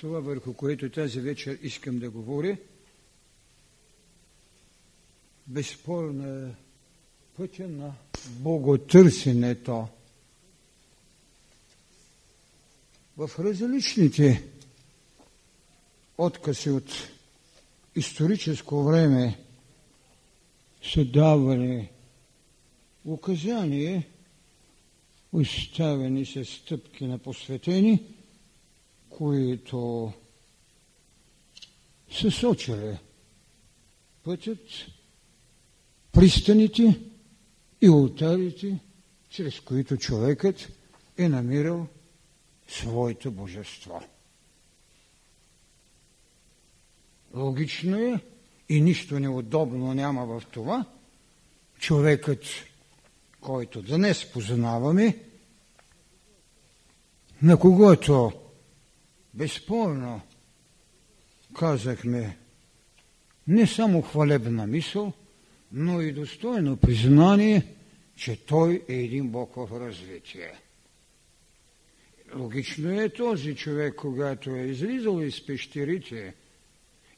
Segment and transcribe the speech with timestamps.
[0.00, 2.56] това върху което тази вечер искам да говоря,
[5.46, 6.54] безспорно е
[7.36, 7.94] пътя на
[8.30, 9.88] боготърсенето.
[13.16, 14.44] В различните
[16.18, 17.08] откази от
[17.96, 19.38] историческо време
[20.92, 21.88] са давали
[23.04, 24.06] указания,
[25.32, 28.17] оставени се стъпки на посветени,
[29.10, 30.12] които
[32.10, 32.98] са сочили
[34.24, 34.58] пътят,
[36.12, 37.00] пристаните
[37.80, 38.78] и ултарите,
[39.30, 40.68] чрез които човекът
[41.18, 41.86] е намирал
[42.68, 44.02] своето божество.
[47.34, 48.20] Логично е
[48.68, 50.84] и нищо неудобно няма в това,
[51.78, 52.44] човекът,
[53.40, 55.18] който днес познаваме,
[57.42, 58.32] на когото
[59.34, 60.20] безспорно
[61.54, 62.36] казахме
[63.48, 65.12] не само хвалебна мисъл,
[65.72, 67.74] но и достойно признание,
[68.16, 70.52] че той е един Бог в развитие.
[72.34, 76.34] Логично е този човек, когато е излизал из пещерите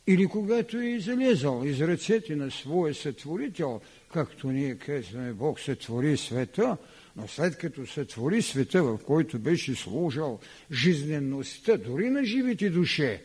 [0.06, 3.80] или когато е излезал из ръцете на своя сътворител,
[4.12, 6.76] както ние казваме, Бог сътвори света,
[7.16, 10.40] но след като сътвори света, в който беше служил
[10.72, 13.24] жизнеността, дори на живите душе,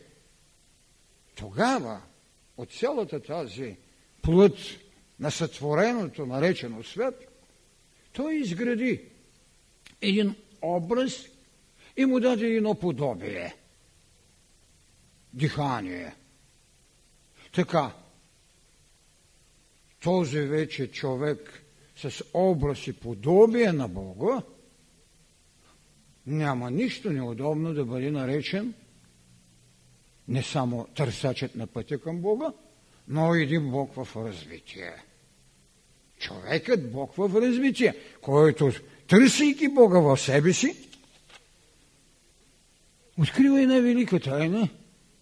[1.35, 2.01] тогава
[2.57, 3.77] от цялата тази
[4.21, 4.57] плът
[5.19, 7.27] на сътвореното, наречено свет,
[8.13, 9.01] той изгради
[10.01, 11.27] един образ
[11.97, 13.55] и му даде едно подобие.
[15.33, 16.15] Дихание.
[17.53, 17.91] Така,
[20.03, 21.64] този вече човек
[21.95, 24.41] с образ и подобие на Бога,
[26.27, 28.73] няма нищо неудобно да бъде наречен
[30.27, 32.53] не само търсачът на пътя към Бога,
[33.07, 34.93] но и един Бог в развитие.
[36.19, 38.71] Човекът Бог в развитие, който
[39.07, 40.75] търсейки Бога в себе си,
[43.17, 44.69] открива една велика тайна,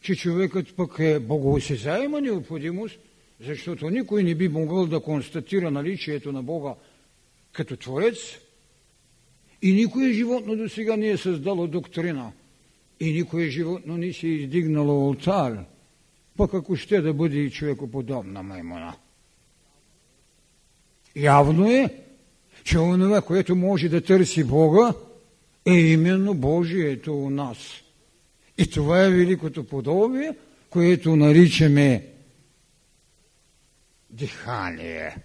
[0.02, 3.00] че човекът пък е богоосезаема необходимост,
[3.46, 6.74] защото никой не би могъл да констатира наличието на Бога
[7.52, 8.18] като Творец
[9.62, 12.32] и никое животно до сега не е създало доктрина
[13.00, 15.66] и никое животно не си е издигнало алтар,
[16.38, 18.96] пък ако ще да бъде и човекоподобна маймона.
[21.16, 21.90] Явно е,
[22.64, 24.94] че онова, което може да търси Бога,
[25.66, 27.58] е именно Божието у нас.
[28.58, 30.36] И това е великото подобие,
[30.70, 32.13] което наричаме
[34.14, 35.16] дихание.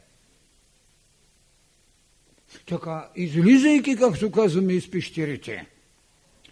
[2.66, 5.66] Така, излизайки, както казваме, из пещерите,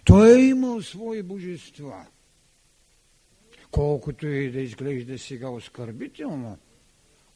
[0.05, 2.07] той е имал свои божества.
[3.71, 6.59] Колкото и да изглежда сега оскърбително,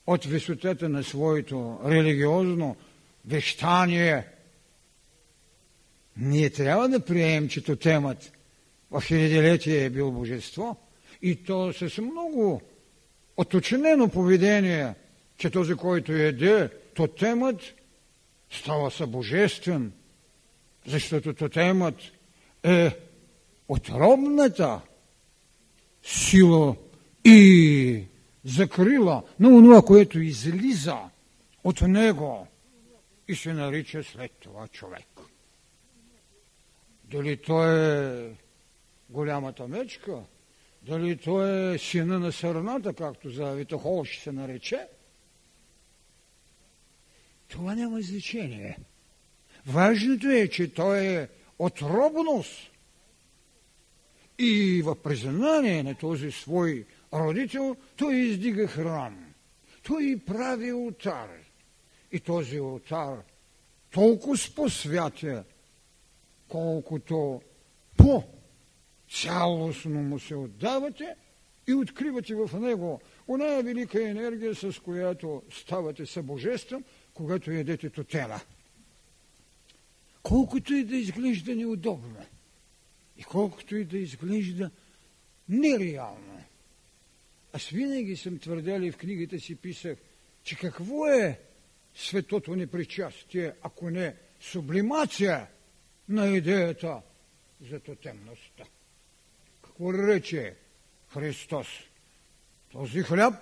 [0.06, 2.76] от висотата на своето религиозно
[3.26, 4.26] вещание,
[6.16, 8.32] ние трябва да приемем, че тотемът
[8.90, 10.76] в хилядилетие е бил божество
[11.22, 12.62] и то с много
[13.40, 14.94] оточнено поведение,
[15.36, 17.60] че този, който еде тотемът,
[18.50, 19.92] става събожествен,
[20.86, 21.94] защото тотемът
[22.62, 22.96] е
[23.68, 24.80] отробната
[26.02, 26.76] сила
[27.24, 28.04] и
[28.44, 30.98] закрила на онова, което излиза
[31.64, 32.46] от него
[33.28, 35.06] и се нарича след това човек.
[37.04, 37.68] Дали той
[38.26, 38.30] е
[39.10, 40.18] голямата мечка,
[40.82, 44.86] дали той е сина на сърната, както за Витохолш се нарече,
[47.48, 48.78] това няма значение.
[49.66, 52.70] Важното е, че той е отробност.
[54.38, 59.34] И в признание на този свой родител, той издига храм.
[59.82, 61.28] Той прави ултар.
[62.12, 63.18] И този ултар
[63.90, 65.44] толкова посвятя,
[66.48, 67.42] колкото
[67.96, 68.24] по
[69.10, 71.16] цялостно му се отдавате
[71.68, 76.84] и откривате в него оная велика енергия, с която ставате събожествен,
[77.14, 78.40] когато ядете тотела.
[80.22, 82.26] Колкото и да изглежда неудобно
[83.18, 84.70] и колкото и да изглежда
[85.48, 86.42] нереално.
[87.52, 89.98] Аз винаги съм твърдел и в книгите си писах,
[90.42, 91.40] че какво е
[91.94, 95.46] светото непричастие, ако не сублимация
[96.08, 97.02] на идеята
[97.70, 98.64] за тотемността.
[99.80, 100.54] Рече
[101.14, 101.66] Христос?
[102.72, 103.34] Този хляб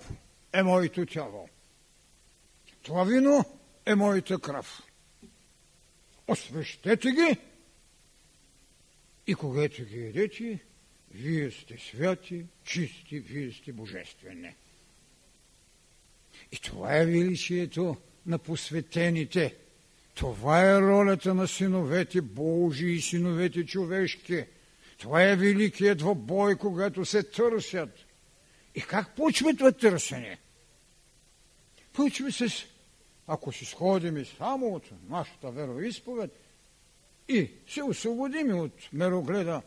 [0.52, 1.48] е моето тяло.
[2.82, 3.44] Това вино
[3.86, 4.82] е моята кръв.
[6.28, 7.38] Освещете ги
[9.26, 10.60] и когато ги едете,
[11.14, 14.54] Вие сте святи, чисти, вие сте божествени.
[16.52, 17.96] И това е величието
[18.26, 19.54] на посветените.
[20.14, 24.44] Това е ролята на синовете Божии и синовете човешки.
[24.98, 27.90] Това е великият двобой, когато се търсят.
[28.74, 30.38] И как почва това търсене?
[31.92, 32.64] Почва с,
[33.26, 36.30] ако си сходим само от нашата вероисповед
[37.28, 39.62] и се освободим от мерогледа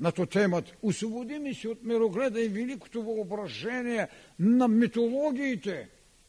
[0.00, 5.88] на тотемът, освободим се от мерогледа и великото въображение на митологиите,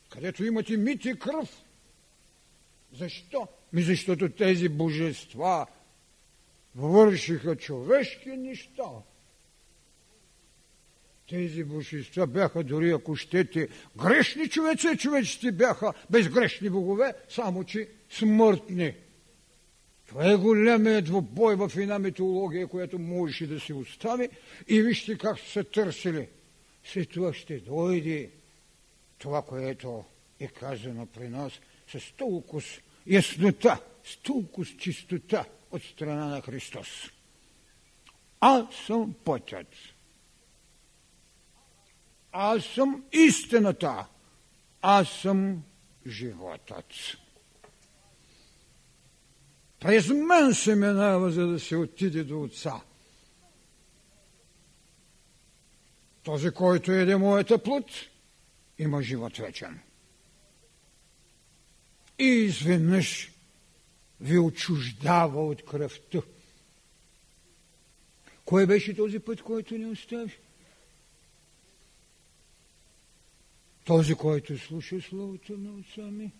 [0.09, 1.63] където имате мит и кръв.
[2.93, 3.47] Защо?
[3.73, 5.67] Ми защото тези божества
[6.75, 8.83] вършиха човешки неща.
[11.29, 13.67] Тези божества бяха дори, ако щете,
[13.97, 18.93] грешни човеци, човеците бяха безгрешни богове, само че смъртни.
[20.07, 24.29] Това е големият двобой в една митология, която можеше да се остави
[24.67, 26.27] и вижте как са търсили.
[26.83, 28.29] След това ще дойде
[29.17, 30.05] това, което
[30.39, 31.53] е казано при нас
[31.87, 32.61] с толкова
[33.07, 36.87] яснота, с толкова чистота от страна на Христос.
[38.39, 39.67] Аз съм пътят.
[42.31, 44.05] Аз съм истината.
[44.81, 45.63] Аз съм
[46.07, 46.85] животът.
[49.79, 52.81] През мен се минава, за да се отиде до Отца.
[56.23, 57.85] Този, който еде моята плът,
[58.77, 59.79] има живот вечен.
[62.19, 63.34] И изведнъж
[64.21, 66.21] ви отчуждава от кръвта.
[68.45, 70.37] Кой беше този път, който ни остави?
[73.85, 76.31] Този, който слуша Словото на отца ми.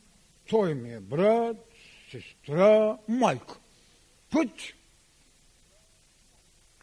[0.49, 1.57] Той ми е брат,
[2.11, 3.59] сестра, майка.
[4.31, 4.49] Път.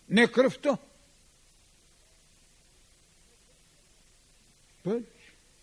[0.09, 0.79] Не кръвта.
[4.85, 5.05] Път,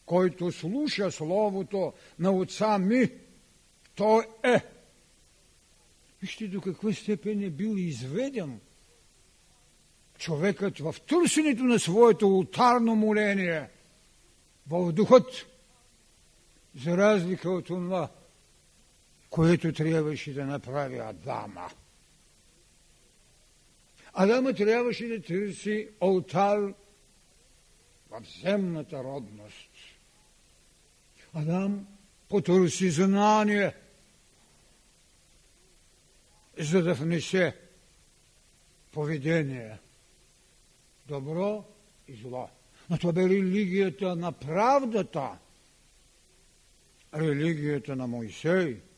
[0.05, 3.11] който слуша Словото на отца ми,
[3.95, 4.78] той е.
[6.21, 8.60] Вижте до каква степен е бил изведен
[10.18, 13.69] човекът в търсенето на своето ултарно моление,
[14.68, 15.45] в духът,
[16.75, 18.10] за разлика от това,
[19.30, 21.69] което трябваше да направи Адама.
[24.13, 26.74] Адама трябваше да търси алтар
[28.10, 29.69] в земната родност.
[31.33, 31.88] Адам
[32.30, 33.74] потърси знание,
[36.59, 37.56] за да внесе
[38.91, 39.77] поведение
[41.07, 41.65] добро
[42.07, 42.50] и зло.
[42.89, 45.38] Но това бе религията на правдата,
[47.13, 48.81] религията на Моисей–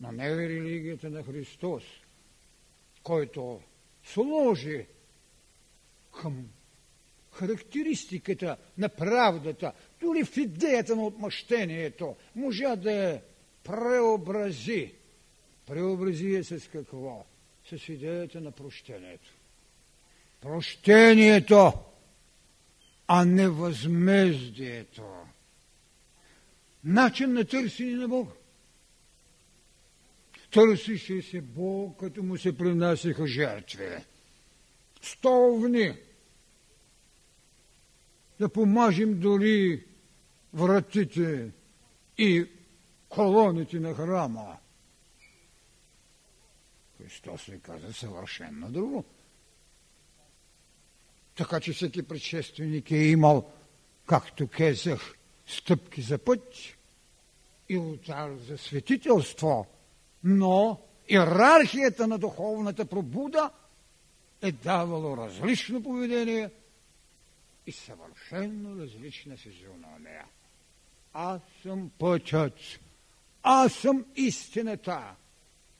[0.00, 1.82] но не е религията на Христос,
[3.02, 3.60] който
[4.04, 4.86] сложи
[6.20, 6.48] към
[7.32, 13.22] характеристиката на правдата, дори в идеята на отмъщението, можа да я
[13.64, 14.94] преобрази.
[15.66, 17.24] Преобрази я с какво?
[17.70, 19.30] С идеята на прощението.
[20.40, 21.72] Прощението,
[23.06, 25.02] а не възмездието.
[26.84, 28.32] Начин на търсене на Бога.
[30.50, 33.88] Търсише се Бог, като му се принасяха жертви.
[35.02, 35.96] Столвни.
[38.40, 39.84] Да помажем дори
[40.54, 41.50] вратите
[42.18, 42.46] и
[43.08, 44.56] колоните на храма.
[47.06, 49.04] Христос ли каза съвършенно друго.
[51.36, 53.50] Така че всеки предшественик е имал,
[54.06, 55.14] както казах,
[55.46, 56.54] стъпки за път
[57.68, 59.66] и ултар за светителство–
[60.24, 63.50] но иерархията на духовната пробуда
[64.42, 66.50] е давало различно поведение
[67.66, 70.24] и съвършенно различна физиономия.
[71.12, 72.52] Аз съм пътят,
[73.42, 75.14] аз съм истината,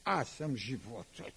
[0.06, 1.34] аз съм животът.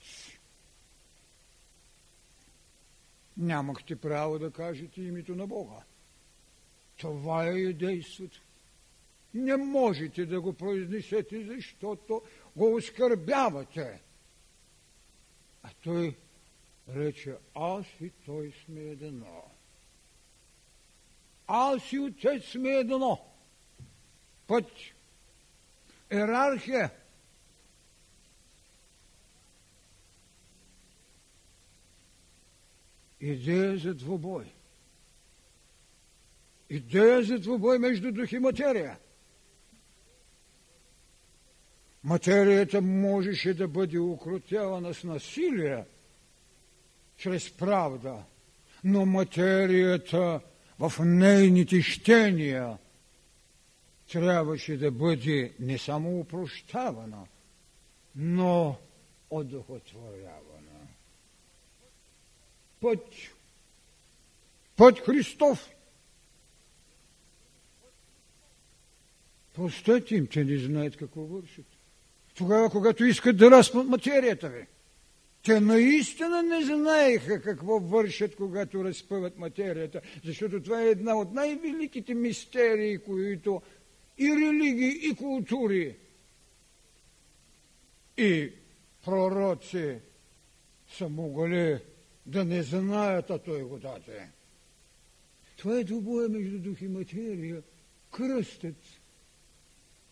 [3.37, 5.83] Нямахте право да кажете името на Бога.
[6.97, 8.41] Това е действото.
[9.33, 12.21] Не можете да го произнесете, защото
[12.55, 14.01] го оскърбявате.
[15.63, 16.15] А той
[16.95, 19.43] рече, аз и той сме едно.
[21.47, 23.25] Аз и отец сме едно.
[24.47, 24.71] Път.
[26.11, 26.98] Ерархия.
[33.21, 34.45] Идея за двубой.
[36.69, 38.97] Идея за двубой между дух и материя–
[42.03, 45.85] Материята можеше да бъде укротявана с насилие,
[47.17, 48.23] чрез правда,
[48.83, 50.41] но материята
[50.79, 52.77] в нейните щения
[54.11, 57.27] трябваше да бъде не само упрощавана,
[58.15, 58.75] но
[59.29, 60.58] одухотворявана.
[62.81, 63.05] Път,
[64.75, 65.69] път Христов.
[69.53, 71.65] Простете им, че не знаят какво вършат.
[72.35, 74.65] Тогава, когато искат да разпнат материята ви.
[75.43, 82.13] Те наистина не знаеха какво вършат, когато разпъват материята, защото това е една от най-великите
[82.13, 83.61] мистерии, които
[84.17, 85.95] и религии, и култури,
[88.17, 88.51] и
[89.05, 89.99] пророци
[90.97, 91.79] са могли
[92.29, 94.27] да не знаят, а той го даде.
[95.57, 97.61] Това е двубоя между дух и материя.
[98.11, 98.75] Кръстът.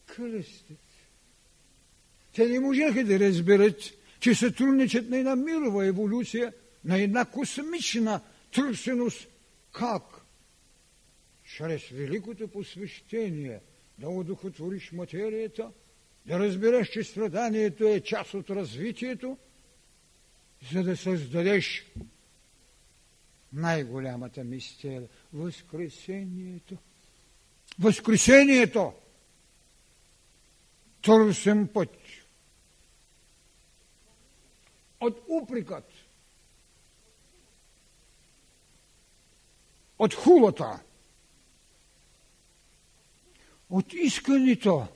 [0.05, 0.77] Кръстът.
[2.35, 3.81] Те не можеха да разберат,
[4.19, 6.53] че сътрудничат на една мирова еволюция,
[6.85, 8.21] на една космична
[8.53, 9.27] търсеност.
[9.71, 10.03] Как?
[11.43, 13.59] Чрез великото посвещение
[13.97, 15.71] да удохотвориш материята,
[16.25, 19.37] да разбереш, че страданието е част от развитието,
[20.71, 21.85] за да създадеш
[23.53, 26.77] най-голямата мистерия– Възкресението.
[27.79, 28.93] Възкресението!
[31.01, 31.89] Търсим път
[35.01, 35.91] от упрекът,
[39.99, 40.83] от хулата,
[43.69, 44.87] от искането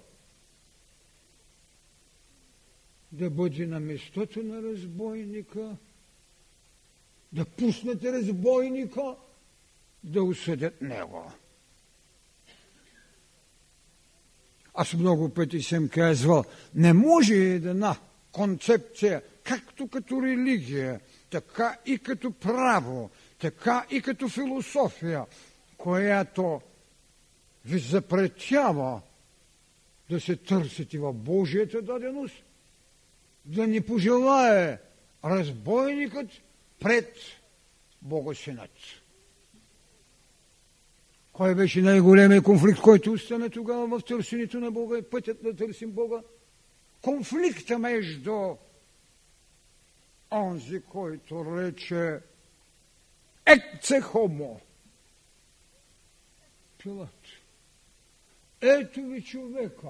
[3.11, 5.77] да бъде на местото на разбойника,
[7.31, 9.15] да пуснете разбойника,
[10.03, 11.31] да осъдят него.
[14.73, 16.43] Аз много пъти съм казвал,
[16.75, 17.95] не може една
[18.31, 20.99] концепция както като религия,
[21.29, 25.25] така и като право, така и като философия,
[25.77, 26.61] която
[27.65, 29.01] ви запретява
[30.09, 32.43] да се търсите в Божията даденост,
[33.45, 34.79] да не пожелае
[35.25, 36.29] разбойникът
[36.79, 37.17] пред
[38.01, 38.71] Богосинът.
[41.33, 46.21] Кой беше най-големият конфликт, който остана тогава в търсенето на Бога, пътят да търсим Бога?
[47.01, 48.55] Конфликта между
[50.31, 52.19] онзи, който рече
[53.45, 54.62] екце хомо.
[56.77, 57.25] Пилат.
[58.62, 59.88] Ето ви човека.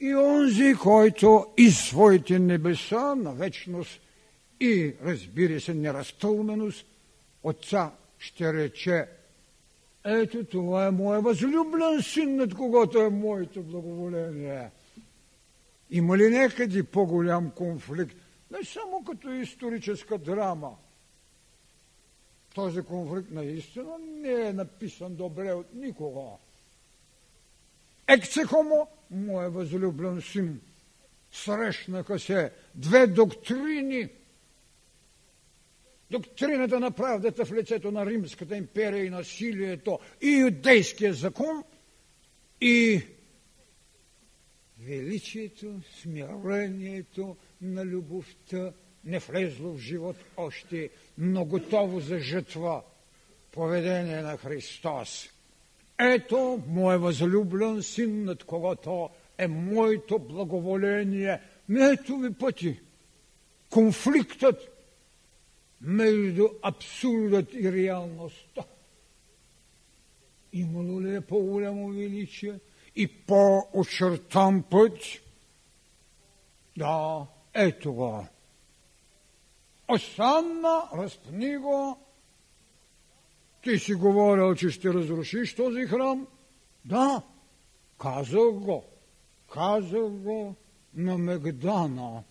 [0.00, 4.00] И онзи, който из своите небеса на вечност
[4.60, 6.86] и, разбира се, неразтълменост,
[7.44, 9.08] Отца ще рече,
[10.04, 14.70] ето това е моя възлюблен син, над когото е моето благоволение.
[15.90, 18.16] Има ли някъде по-голям конфликт?
[18.50, 20.76] Не само като историческа драма.
[22.54, 26.38] Този конфликт наистина не е написан добре от никого.
[28.06, 30.60] Ексехомо, моя възлюблен син,
[31.32, 34.08] срещнаха се две доктрини.
[36.10, 41.64] Доктрината на правдата в лицето на Римската империя и насилието и юдейския закон
[42.60, 43.02] и
[44.78, 48.72] величието, смирението на любовта
[49.04, 52.82] не влезло в живот още, но готово за жътва
[53.52, 55.33] поведение на Христос.
[55.98, 61.40] Ето моят възлюблен син, над когото е моето благоволение.
[61.80, 62.80] Ето ви пъти.
[63.70, 64.60] Конфликтът
[65.80, 68.62] между абсурдът и реалността.
[70.52, 72.58] Имало ли е по-голямо величие?
[72.96, 74.98] и по-очертан път.
[76.76, 78.26] Да, ето го.
[79.88, 81.98] Остана, разпни го.
[83.64, 86.26] Ти си говорил, че ще разрушиш този храм.
[86.84, 87.22] Да,
[88.00, 88.84] казах го.
[89.52, 90.54] Казах го
[90.94, 92.22] на Мегдана.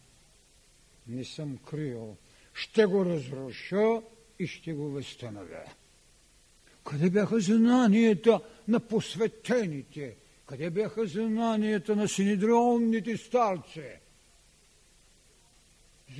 [1.07, 2.15] Не съм крил.
[2.53, 4.01] Ще го разруша
[4.39, 5.63] и ще го възстановя.
[6.83, 10.15] Къде бяха знанията на посветените?
[10.45, 13.89] Къде бяха знанията на синедрионните старци?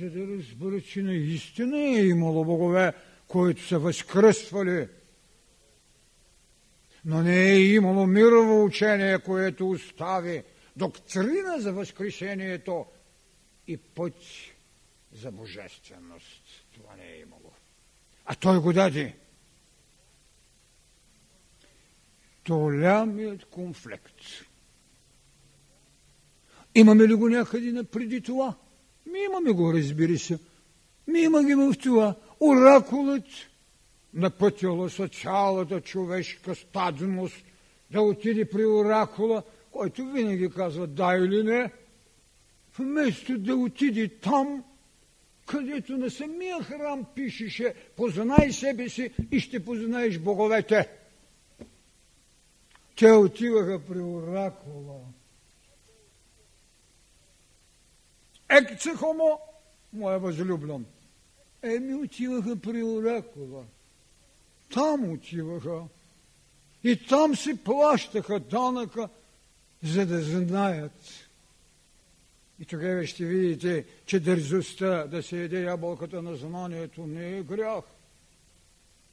[0.00, 2.92] За да разберат, че наистина е имало богове,
[3.28, 4.88] които са възкръствали.
[7.04, 10.42] Но не е имало мирово учение, което остави
[10.76, 12.86] доктрина за възкрешението
[13.66, 14.14] и път
[15.12, 16.42] за божественост.
[16.74, 17.52] Това не е имало.
[18.24, 19.14] А той го даде.
[22.48, 24.20] голямият конфликт.
[26.74, 28.54] Имаме ли го някъде преди това?
[29.06, 30.38] Ми имаме го, разбира се.
[31.06, 32.14] Ми имаме в това.
[32.40, 33.24] оракулът
[34.14, 37.44] напътила са цялата човешка стадност
[37.90, 41.72] да отиде при оракула, който винаги казва да или не,
[42.78, 44.64] вместо да отиде там,
[45.46, 50.88] където на самия храм пишеше познай себе си и ще познаеш боговете.
[52.96, 55.00] Те отиваха при оракула.
[58.48, 59.38] Екце хомо,
[59.92, 60.84] моя възлюблен.
[61.62, 63.64] Еми отиваха при оракула.
[64.74, 65.82] Там отиваха.
[66.84, 69.08] И там си плащаха данъка,
[69.82, 71.28] за да знаят.
[72.60, 77.84] И тогава ще видите, че дързостта да се еде ябълката на знанието не е грях,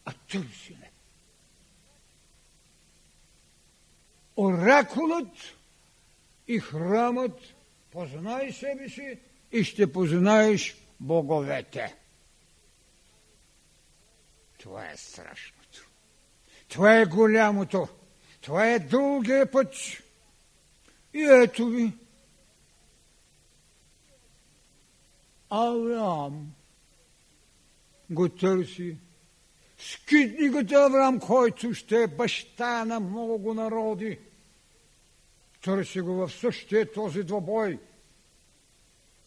[0.05, 0.91] а търсене.
[4.37, 5.33] Оракулът
[6.47, 7.39] и храмът
[7.91, 9.17] познай себе си
[9.51, 12.00] и ще познаеш боговете.
[14.61, 15.89] Това е страшното.
[16.67, 17.87] Това е голямото.
[18.41, 19.73] Това е дългия път.
[21.13, 21.93] И ето ви.
[25.49, 26.53] Авраам
[28.09, 28.97] го търси.
[29.77, 34.19] Скитникът Авраам, който ще е баща на много народи.
[35.61, 37.79] Търси го в същия този двобой.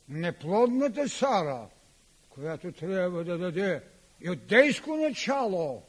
[0.08, 1.68] Неплодната Сара,
[2.28, 5.82] която трябва да даде юдейско начало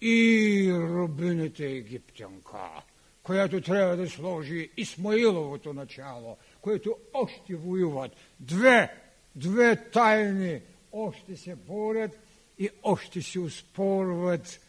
[0.00, 2.82] и рубината египтянка,
[3.22, 8.12] която трябва да сложи Исмаиловото начало, което още воюват.
[8.40, 9.02] Две,
[9.36, 10.60] две тайни
[10.92, 12.18] още се борят
[12.58, 14.60] и още се успорват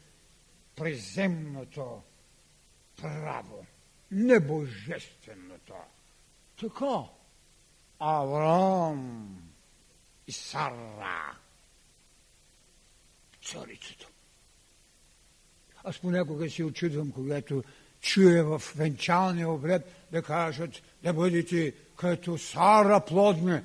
[0.75, 2.01] приземното
[3.01, 3.65] право,
[4.11, 5.73] небожественото.
[6.59, 7.03] Така,
[7.99, 9.37] Авраам
[10.27, 11.37] и Сара
[13.45, 14.07] царицата.
[15.83, 17.63] Аз понякога се очудвам, когато
[18.01, 19.81] чуя в венчалния обред
[20.11, 23.61] да кажат да бъдете като Сара плодни.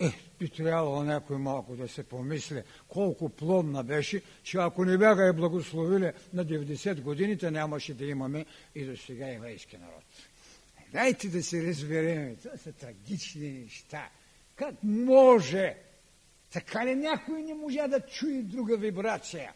[0.00, 5.26] Е, би трябвало някой малко да се помисли колко плодна беше, че ако не бяха
[5.26, 10.04] я благословили на 90 годините, нямаше да имаме и до сега еврейски народ.
[10.92, 12.36] Дайте да се разберем.
[12.36, 14.08] Това са трагични неща.
[14.56, 15.76] Как може
[16.56, 19.52] така ли някой не можа да чуе друга вибрация?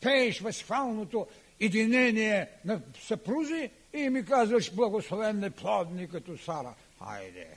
[0.00, 1.26] Пееш възхвалното
[1.60, 6.74] единение на съпрузи и ми казваш благословен плодни като Сара.
[6.98, 7.48] Хайде!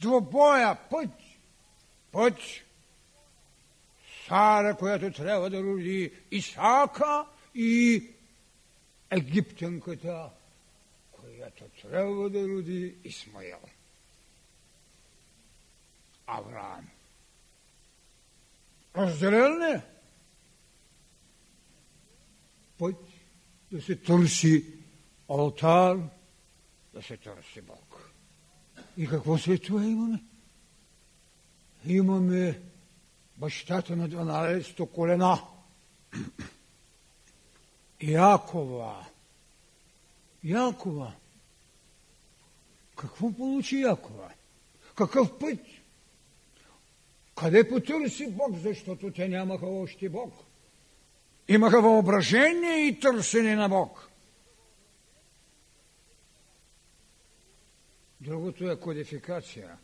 [0.00, 1.10] Двобоя, път,
[2.12, 2.34] път.
[4.28, 8.04] Сара, която трябва да роди Исака и
[9.10, 10.30] египтянката,
[11.12, 13.58] която трябва да роди Исмаил.
[16.28, 16.88] Авраам.
[18.96, 19.80] Разделен ли?
[22.78, 22.96] Път
[23.72, 24.64] да се търси
[25.28, 25.96] алтар,
[26.94, 28.10] да се търси Бог.
[28.96, 30.22] И какво след това имаме?
[31.86, 32.60] Имаме
[33.36, 35.42] бащата на 12-то колена.
[38.00, 39.06] Якова.
[40.44, 41.12] Якова.
[42.96, 44.32] Какво получи Якова?
[44.94, 45.58] Какъв път?
[47.40, 50.34] Къде потърси Бог, защото те нямаха още Бог?
[51.48, 54.08] Имаха въображение и търсене на Бог.
[58.20, 59.78] Другото е кодификация.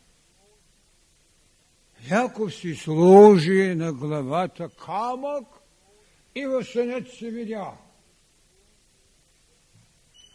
[2.11, 5.47] Яков си сложи на главата камък
[6.35, 7.71] и в сънят се видя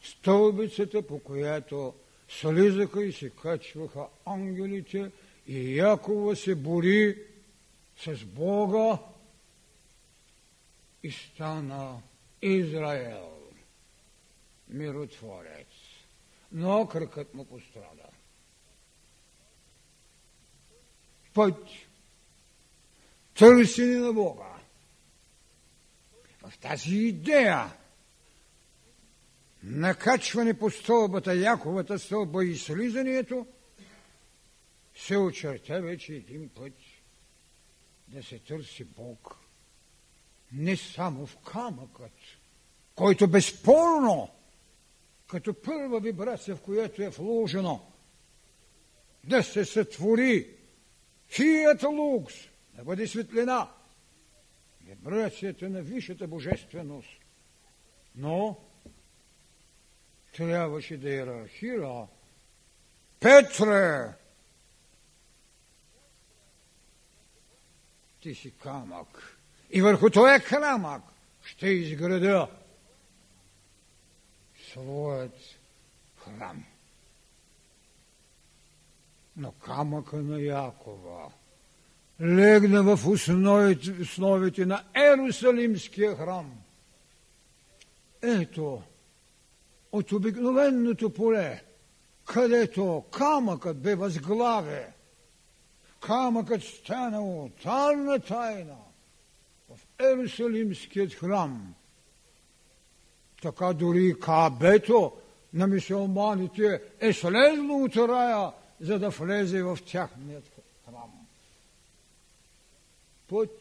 [0.02, 1.94] стълбицата, по която
[2.28, 5.10] слизаха и се качваха ангелите
[5.50, 7.22] и Якова се бори
[8.04, 8.98] с Бога
[11.02, 12.02] и стана
[12.42, 13.38] Израел,
[14.68, 15.66] миротворец.
[16.52, 18.06] Но кръкът му пострада.
[21.34, 21.64] Път,
[23.34, 24.54] търсене на Бога.
[26.42, 27.72] В тази идея
[29.62, 33.46] накачване по стълбата, Яковата стълба и слизането–
[34.94, 36.72] се очерта вече един път
[38.08, 39.36] да се търси Бог
[40.52, 42.12] не само в камъкът,
[42.94, 44.30] който безспорно,
[45.26, 47.86] като първа вибрация, в която е вложено,
[49.24, 50.56] да се сътвори
[51.28, 52.34] фият лукс,
[52.74, 53.70] да бъде светлина,
[54.80, 57.08] вибрацията на висшата божественост.
[58.14, 58.56] Но
[60.32, 62.06] трябваше да иерархира
[63.20, 64.14] Петре,
[68.20, 69.38] ти си камък.
[69.70, 71.02] И върху този камък
[71.44, 72.48] ще изграда
[74.70, 75.36] своят
[76.16, 76.64] храм.
[79.36, 81.30] Но камъка на Якова
[82.20, 86.52] легна в основите, на Ерусалимския храм.
[88.22, 88.82] Ето,
[89.92, 91.62] от обикновеното поле,
[92.24, 94.92] където камъкът бе възглаве,
[96.00, 98.76] камъкът станал тайна тайна
[99.68, 101.74] в Ерусалимският храм.
[103.42, 105.12] Така дори кабето
[105.54, 110.44] на мисулманите е слезло от рая, за да влезе в тяхният
[110.84, 111.26] храм.
[113.28, 113.60] Път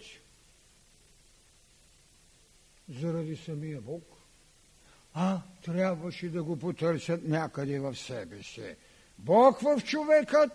[3.00, 4.04] заради самия Бог,
[5.14, 8.76] а трябваше да го потърсят някъде в себе си.
[9.18, 10.52] Бог в човекът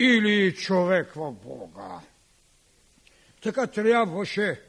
[0.00, 2.00] или човек в Бога.
[3.42, 4.60] Така трябваше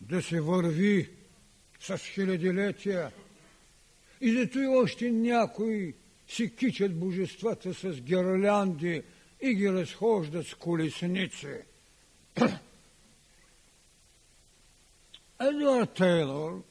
[0.00, 1.10] да се върви
[1.80, 3.12] с хилядилетия.
[4.20, 5.94] И зато и още някои
[6.28, 9.02] си кичат божествата с гирлянди
[9.40, 11.56] и ги разхождат с колесници.
[15.40, 16.62] Едуард Тейлор,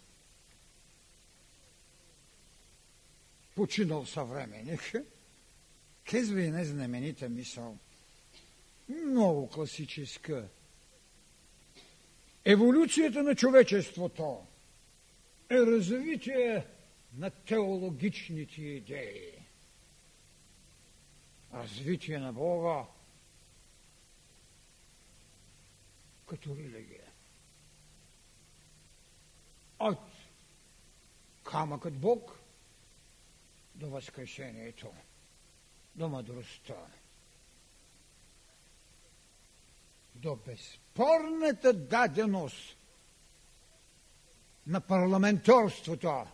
[3.55, 4.93] починал съвременник,
[6.11, 7.77] казва и знаменита мисъл,
[8.89, 10.47] много класическа.
[12.45, 14.45] Еволюцията на човечеството
[15.49, 16.65] е развитие
[17.17, 19.31] на теологичните идеи.
[21.53, 22.85] Развитие на Бога
[26.27, 27.05] като религия.
[29.79, 29.99] От
[31.43, 32.39] камъкът Бог
[33.75, 34.93] до възкрешението,
[35.95, 36.87] до мъдростта,
[40.21, 42.77] до безспорната даденост
[44.67, 46.25] на парламенторството,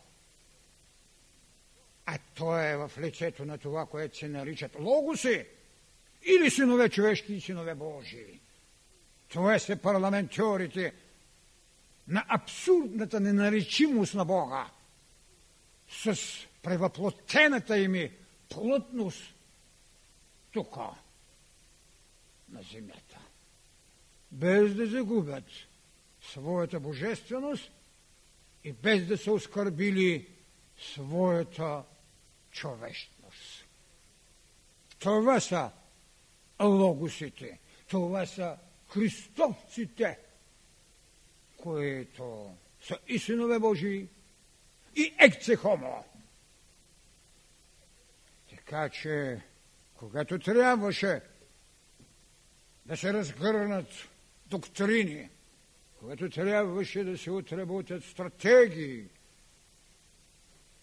[2.05, 5.45] а то е в лицето на това, което се наричат логоси,
[6.25, 8.39] или синове човешки и синове Божии.
[9.27, 10.93] Това са парламентьорите
[12.07, 14.69] на абсурдната ненаречимост на Бога
[15.89, 16.17] с
[16.61, 18.11] превъплотената ими
[18.49, 19.33] плътност
[20.51, 20.77] тук,
[22.49, 23.04] на земята.
[24.35, 25.43] Без да загубят
[26.21, 27.71] своята божественост
[28.63, 30.27] и без да са оскърбили
[30.77, 31.83] своята
[32.51, 33.65] човечност.
[34.99, 35.71] Това са
[36.61, 38.57] логосите, това са
[38.89, 40.19] христовците,
[41.57, 44.07] които са и синове Божии,
[44.95, 46.05] и екце хомо.
[48.49, 49.41] Така че,
[49.93, 51.21] когато трябваше
[52.85, 53.87] да се разгърнат
[54.45, 55.29] доктрини,
[55.99, 59.05] когато трябваше да се отработят стратегии,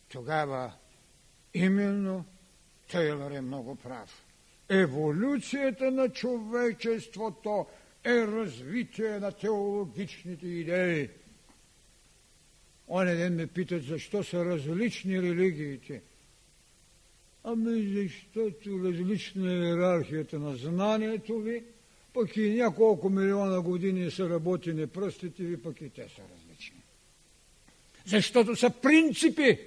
[0.09, 0.72] тогава
[1.55, 2.25] именно
[2.92, 4.27] Тейлър е много прав.
[4.68, 7.66] Еволюцията на човечеството
[8.05, 11.09] е развитие на теологичните идеи.
[12.88, 16.03] Оня ден ме питат, защо са различни религиите.
[17.44, 21.64] Ами защото различна е иерархията на знанието ви,
[22.12, 26.83] пък и няколко милиона години са работени пръстите ви, пък и те са различни.
[28.07, 29.59] Защото са принципи.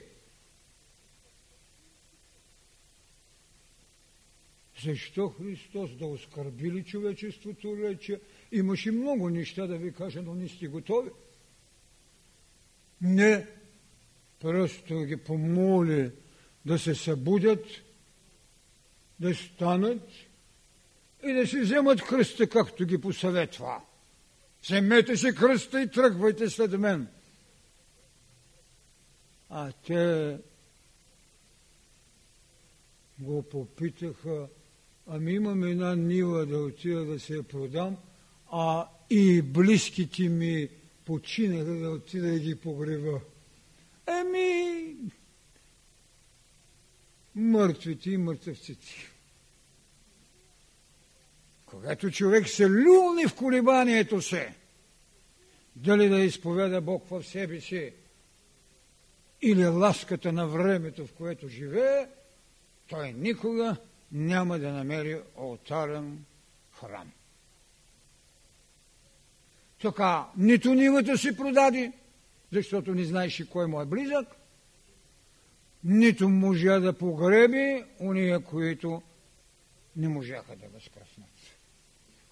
[4.83, 8.19] Защо Христос да оскърбили човечеството рече?
[8.51, 11.09] Имаше много неща да ви кажа, но не сте готови.
[13.01, 13.47] Не,
[14.39, 16.11] просто ги помоли
[16.65, 17.65] да се събудят,
[19.19, 20.09] да станат
[21.25, 23.81] и да си вземат кръста, както ги посъветва.
[24.63, 27.07] Вземете си кръста и тръгвайте след мен.
[29.49, 30.37] А те
[33.19, 34.47] го попитаха,
[35.07, 37.97] ами имам една нива да отида да се я продам,
[38.51, 40.69] а и близките ми
[41.05, 43.19] починаха да отида да ги погреба.
[44.07, 44.95] Еми,
[47.35, 49.14] мъртвите и мъртвците.
[51.75, 54.53] Когато човек се люлни в колебанието се,
[55.75, 57.93] дали да изповеда Бог в себе си,
[59.41, 62.07] или ласката на времето, в което живее,
[62.89, 63.75] той никога
[64.11, 66.25] няма да намери алтарен
[66.79, 67.11] храм.
[69.81, 71.91] Така, нито нивата си продади,
[72.51, 74.27] защото не знаеше кой му е близък,
[75.83, 79.01] нито можа да погреби уния, които
[79.95, 81.34] не можаха да възкръснат.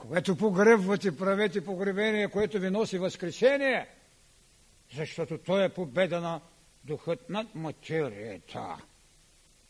[0.03, 3.87] Когато погребвате, правете погребение, което ви носи възкресение,
[4.95, 6.41] защото то е победа на
[6.83, 8.77] духът над материята.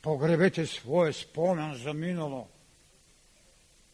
[0.01, 2.47] Погребете своя спомен за минало.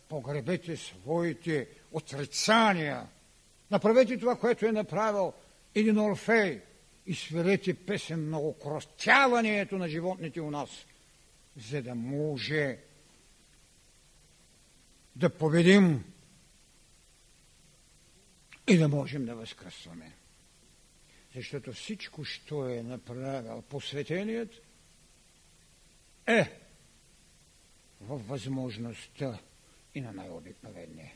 [0.10, 3.08] Погребете своите отрицания.
[3.72, 5.34] Направете това, което е направил
[5.76, 6.62] един Орфей
[7.06, 10.70] и свирете песен на окростяването на животните у нас,
[11.58, 12.78] за да може
[15.16, 16.04] да победим
[18.70, 20.12] и да можем да възкръсваме.
[21.36, 24.50] Защото всичко, що е направил посветеният,
[26.28, 26.60] е
[28.02, 29.40] във възможността
[29.96, 31.12] и на най-обикновения.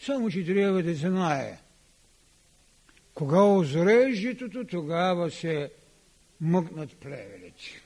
[0.00, 1.58] Само, че трябва да знае,
[3.14, 4.36] кога озре
[4.70, 5.72] тогава се
[6.40, 7.82] мъкнат плевелите.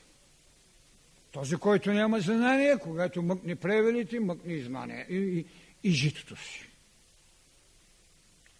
[1.31, 5.45] Този, който няма знание, когато мъкне плевелите, мъкне и знание и, и,
[5.83, 6.68] и житото си.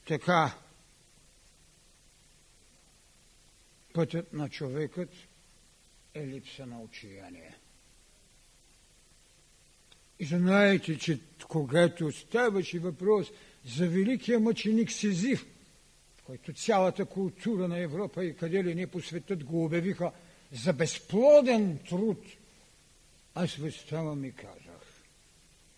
[0.09, 0.57] Така,
[3.93, 5.09] пътят на човекът
[6.13, 7.55] е липса на отчаяние.
[10.19, 13.27] И знаете, че когато ставаше въпрос
[13.65, 15.45] за великия мъченик Сизив,
[16.25, 20.11] който цялата култура на Европа и къде ли не по светът го обявиха
[20.51, 22.25] за безплоден труд,
[23.35, 24.68] аз възставам и казах,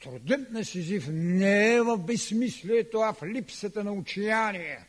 [0.01, 4.85] трудът на Сизив не е в безсмислието, а в липсата на учияние.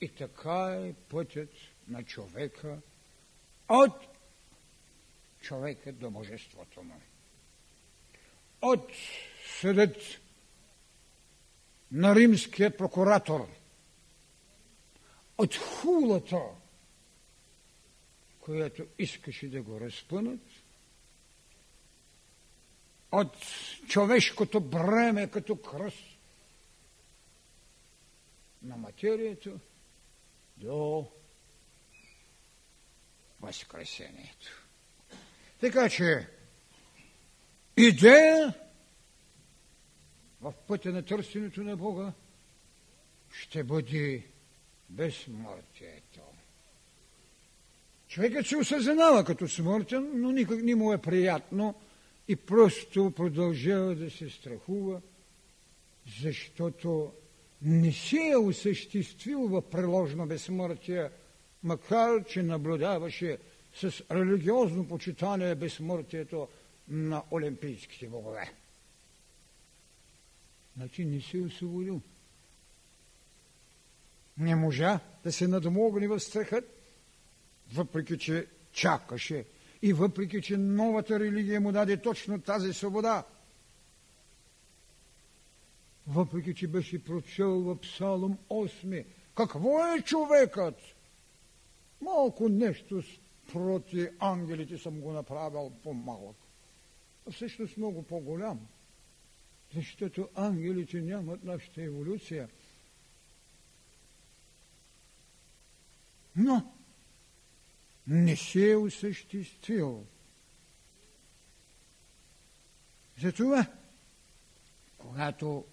[0.00, 1.50] И така е пътят
[1.88, 2.78] на човека
[3.68, 3.92] от
[5.40, 7.00] човека до божеството му.
[8.62, 8.92] От
[9.60, 9.96] съдът
[11.92, 13.48] на римския прокуратор,
[15.38, 16.42] от хулата,
[18.40, 20.40] която искаше да го разпънат,
[23.12, 23.36] от
[23.88, 26.18] човешкото бреме като кръст
[28.62, 29.50] на материята
[30.56, 31.06] до
[33.40, 34.66] възкресението.
[35.60, 36.28] Така че
[37.76, 38.54] идея
[40.40, 42.12] в пътя на търсенето на Бога
[43.30, 44.26] ще бъде
[44.88, 46.20] безсмъртието.
[48.08, 51.81] Човекът се осъзнава като смъртен, но никак не му е приятно
[52.28, 55.00] и просто продължава да се страхува,
[56.20, 57.12] защото
[57.62, 61.10] не се е осъществил в приложно безсмъртие,
[61.62, 63.38] макар че наблюдаваше
[63.74, 66.48] с религиозно почитание безсмъртието
[66.88, 68.52] на олимпийските богове.
[70.76, 72.00] Значи не се освободил.
[74.38, 76.64] Не можа да се надмогне в страхът,
[77.72, 79.44] въпреки че чакаше
[79.82, 83.24] и въпреки че новата религия му даде точно тази свобода.
[86.06, 89.06] Въпреки че беше прочел в Псалом 8.
[89.36, 90.74] Какво е човекът?
[92.00, 93.02] Малко нещо
[93.52, 96.36] проти ангелите съм го направил по-малък.
[97.28, 98.66] А всъщност много по-голям.
[99.74, 102.48] Защото ангелите нямат нашата еволюция.
[106.36, 106.72] Но
[108.06, 110.06] не се е осъществил.
[113.20, 113.66] Затова,
[114.98, 115.64] когато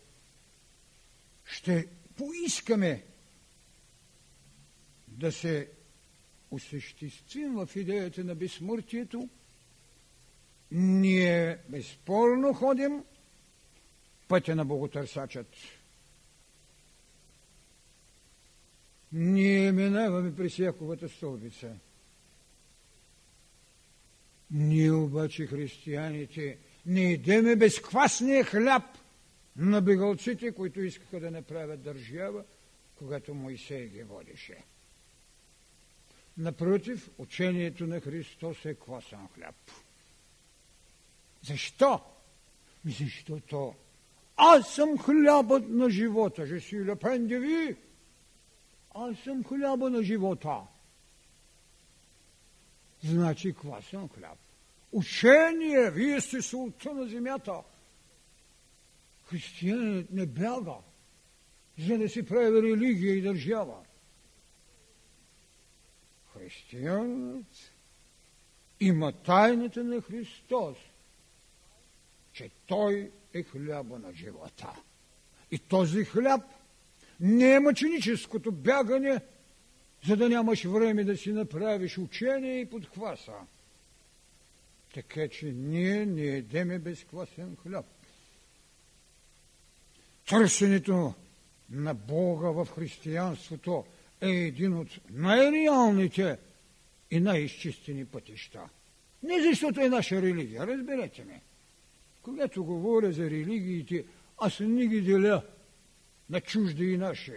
[1.45, 1.87] ще
[2.17, 3.03] поискаме
[5.07, 5.69] да се
[6.51, 9.29] осъществим в идеята на безсмъртието,
[10.71, 13.03] ние безспорно ходим
[14.27, 15.55] пътя на боготърсачът.
[19.11, 21.75] Ние минаваме през Яковата столбица.
[24.51, 28.83] Ние обаче, християните, не идеме безквасния хляб
[29.57, 32.43] на бегалците, които искаха да направят държава,
[32.95, 34.57] когато Моисей ги водеше.
[36.37, 39.55] Напротив, учението на Христос е квасен хляб.
[41.43, 42.01] Защо?
[42.85, 43.73] Защото
[44.37, 46.47] аз съм хлябът на живота.
[46.47, 47.75] Je suis le pain de vie.
[48.95, 50.57] Аз съм хляба на живота.
[53.03, 54.37] Значи квасен хляб.
[54.91, 57.53] Учение, вие сте солта на земята.
[59.25, 60.75] Християнът не бяга,
[61.79, 63.83] за да си прави религия и държава.
[66.33, 67.71] Християнът
[68.79, 70.77] има тайната на Христос,
[72.33, 74.73] че Той е хляба на живота.
[75.51, 76.41] И този хляб
[77.19, 79.21] не е мъченическото бягане,
[80.07, 83.33] за да нямаш време да си направиш учение и подхваса.
[84.93, 87.85] Така че ние не едеме безквасен хляб.
[90.27, 91.13] Търсенето
[91.69, 93.85] на Бога в християнството
[94.21, 96.37] е един от най-реалните
[97.11, 98.69] и най-изчистени пътища.
[99.23, 101.41] Не защото е наша религия, разберете ме.
[102.21, 104.05] Когато говоря за религиите,
[104.37, 105.43] аз не ги деля
[106.29, 107.33] на чужди и наши.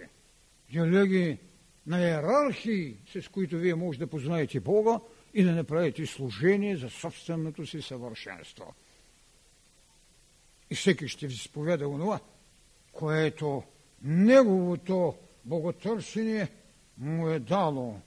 [0.73, 1.39] Деля ги
[1.87, 5.01] на иерархии, с които вие може да познаете Бога
[5.35, 8.75] и да направите служение за собственото си съвършенство.
[10.71, 12.21] И всеки ще ви споведа онова,
[12.93, 13.63] което
[14.03, 15.15] неговото
[15.45, 16.49] боготърсение
[16.99, 18.01] му е дало.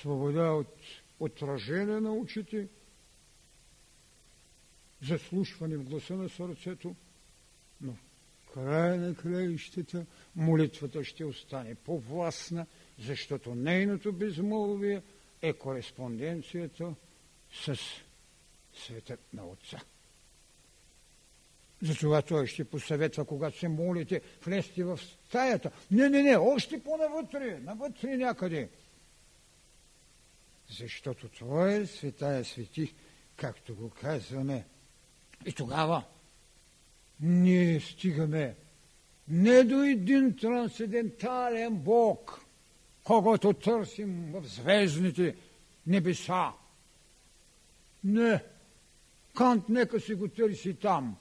[0.00, 0.76] Свобода от
[1.20, 2.68] отражение на очите,
[5.02, 6.94] заслушване в гласа на сърцето,
[8.54, 12.66] края на краищата молитвата ще остане по-властна,
[12.98, 15.02] защото нейното безмолвие
[15.42, 16.94] е кореспонденцията
[17.64, 17.78] с
[18.74, 19.80] светът на Отца.
[21.82, 25.70] Затова той ще посъветва, когато се молите, влезте в стаята.
[25.90, 28.68] Не, не, не, още по-навътре, навътре някъде.
[30.68, 32.94] Защото това е светая свети,
[33.36, 34.64] както го казваме.
[35.46, 36.04] И тогава
[37.20, 38.54] ние стигаме
[39.28, 42.40] не до един трансцендентален Бог,
[43.04, 45.36] когато търсим в звездните
[45.86, 46.52] небеса.
[48.04, 48.42] Не.
[49.36, 51.16] Кант нека си го търси там.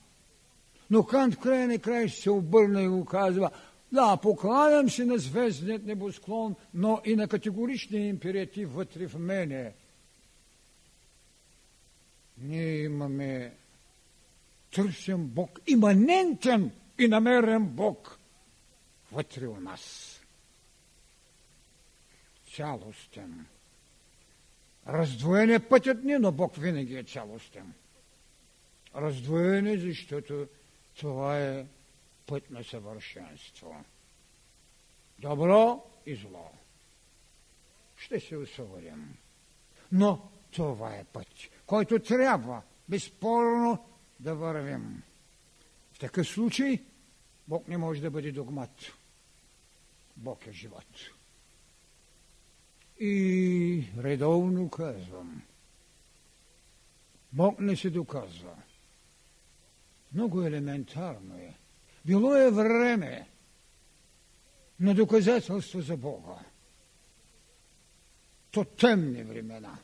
[0.89, 3.51] Но Кант в края на края ще се обърна и го казва,
[3.91, 9.73] да, покланям се на звездният небосклон, но и на категоричния императив вътре в мене.
[12.41, 13.53] Ние имаме
[14.71, 18.19] търсен Бог, иманентен и намерен Бог
[19.11, 20.15] вътре у нас.
[22.55, 23.45] Цялостен.
[24.87, 27.73] Раздвоен е пътят ни, но Бог винаги е цялостен.
[28.95, 30.47] Раздвоен е, защото
[30.99, 31.65] това е
[32.25, 33.83] път на съвършенство.
[35.19, 36.51] Добро и зло.
[37.97, 39.17] Ще се усъвърим.
[39.91, 41.27] Но това е път,
[41.65, 43.85] който трябва безспорно
[44.19, 45.03] да вървим.
[45.93, 46.79] В такъв случай
[47.47, 48.93] Бог не може да бъде догмат.
[50.17, 50.85] Бог е живот.
[52.99, 55.41] И редовно казвам,
[57.33, 58.55] Бог не се доказва.
[60.13, 61.53] Много елементарно е.
[62.05, 63.27] Било е време
[64.79, 66.39] на доказателство за Бога.
[68.51, 69.77] То темни времена.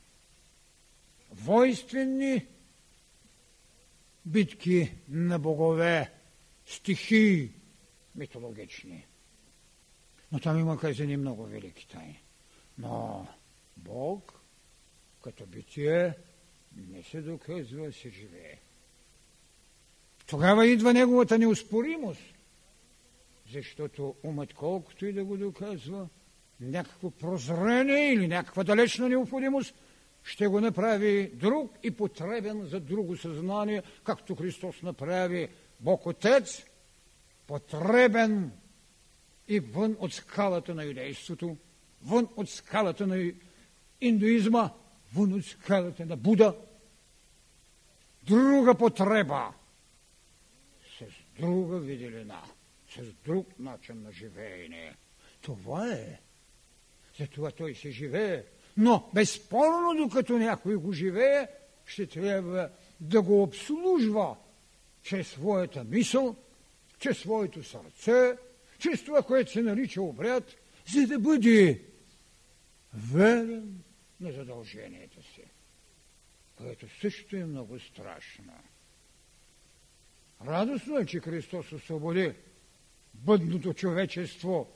[1.32, 2.46] Войствени
[4.26, 6.12] битки на богове,
[6.66, 7.52] стихии
[8.16, 9.06] митологични.
[10.32, 12.22] Но там има казани много велики тайни.
[12.78, 13.28] Но
[13.78, 14.34] Бог,
[15.24, 16.14] като битие,
[16.76, 18.60] не се доказва, се живее.
[20.28, 22.22] Тогава идва неговата неуспоримост,
[23.52, 26.08] защото умът колкото и да го доказва,
[26.60, 29.76] някакво прозрение или някаква далечна необходимост
[30.26, 36.66] ще го направи друг и потребен за друго съзнание, както Христос направи Бог Отец,
[37.48, 38.52] потребен
[39.48, 41.58] и вън от скалата на юдейството,
[42.04, 43.32] вън от скалата на
[44.02, 44.70] индуизма,
[45.14, 46.56] вън от скалата на Буда.
[48.24, 49.54] Друга потреба–
[51.00, 51.06] с
[51.40, 52.44] друга виделина,
[52.90, 54.96] с друг начин на живеене.
[55.42, 56.20] Това е.
[57.20, 58.44] Затова той се живее.
[58.78, 61.48] Но безспорно, докато някой го живее,
[61.86, 64.36] ще трябва да го обслужва
[65.04, 66.36] чрез своята мисъл,
[67.00, 68.38] чрез своето сърце,
[68.80, 70.56] чрез това, което се нарича обряд,
[70.94, 71.82] за да бъде
[72.94, 73.84] верен
[74.20, 75.42] на задълженията си,
[76.58, 78.54] което също е много страшно.
[80.46, 82.34] Радостно е, че Христос освободи
[83.14, 84.68] бъдното човечество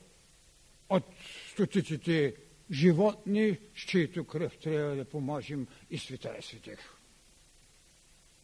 [0.90, 1.04] от
[1.52, 2.36] стотиците
[2.72, 6.80] животни, с чието кръв трябва да помажем и света е светех.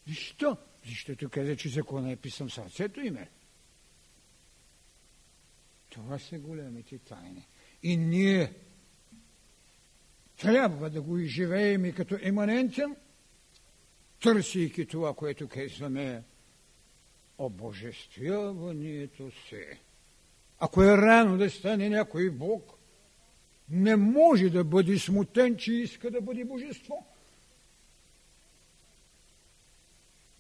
[0.07, 0.57] Защо?
[0.85, 3.29] Защото каза, че закона е писан в сърцето име.
[5.89, 7.47] Това са големите тайни.
[7.83, 8.53] И ние
[10.37, 12.95] трябва да го изживеем и като иманентен,
[14.21, 16.23] търсейки това, което казваме
[17.37, 19.79] обожествяването се.
[20.59, 22.74] Ако е рано да стане някой Бог,
[23.69, 27.05] не може да бъде смутен, че иска да бъде божество.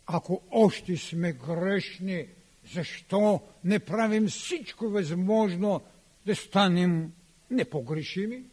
[0.05, 2.27] Ако още сме грешни,
[2.73, 5.81] защо не правим всичко възможно
[6.25, 7.11] да станем
[7.51, 8.43] непогрешими?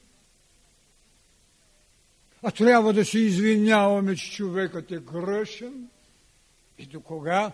[2.42, 5.88] А трябва да се извиняваме, че човекът е грешен.
[6.78, 7.52] И до кога?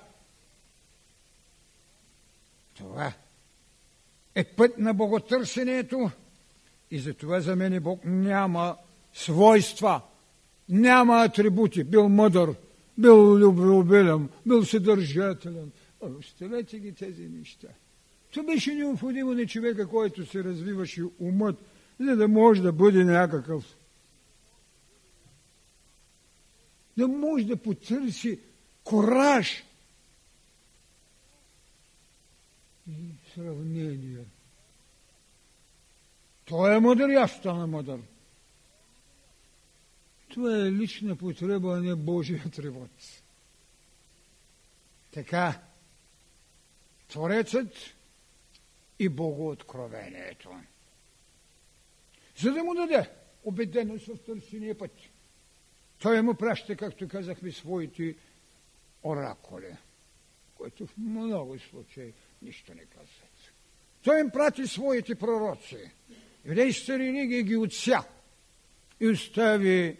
[2.74, 3.12] Това
[4.34, 6.10] е път на боготърсенето
[6.90, 8.76] и затова за мен Бог няма
[9.12, 10.00] свойства,
[10.68, 11.84] няма атрибути.
[11.84, 12.54] Бил мъдър,
[12.98, 15.72] бил любвеобилен, бил съдържателен.
[16.00, 17.68] Оставете ги тези неща.
[18.30, 21.56] Това беше необходимо на човека, който се развиваше умът,
[22.00, 23.76] за да може да бъде някакъв.
[26.96, 28.40] Да може да потърси
[28.84, 29.64] кораж
[32.88, 32.92] и
[33.34, 34.24] сравнение.
[36.48, 38.00] Той е мъдър и аз стана мъдър.
[40.28, 42.90] Това е лична потреба, а не Божия тревод.
[45.10, 45.60] Така,
[47.08, 47.74] Творецът
[48.98, 50.50] и Богооткровението.
[52.36, 53.10] За да му даде
[53.44, 54.92] убеденост в търсения път.
[55.98, 58.14] Той му праща, както казахме, своите
[59.04, 59.76] оракули,
[60.54, 63.52] които в много случаи нищо не казват.
[64.02, 65.90] Той им прати своите пророци.
[66.48, 68.04] Еврейската религия ги отся
[69.00, 69.96] и остави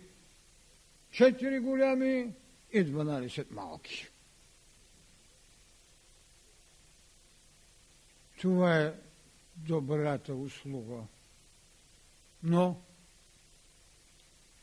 [1.10, 2.32] четири голями
[2.72, 4.08] и 12 малки.
[8.40, 8.92] Това е
[9.56, 11.02] добрата услуга.
[12.42, 12.80] Но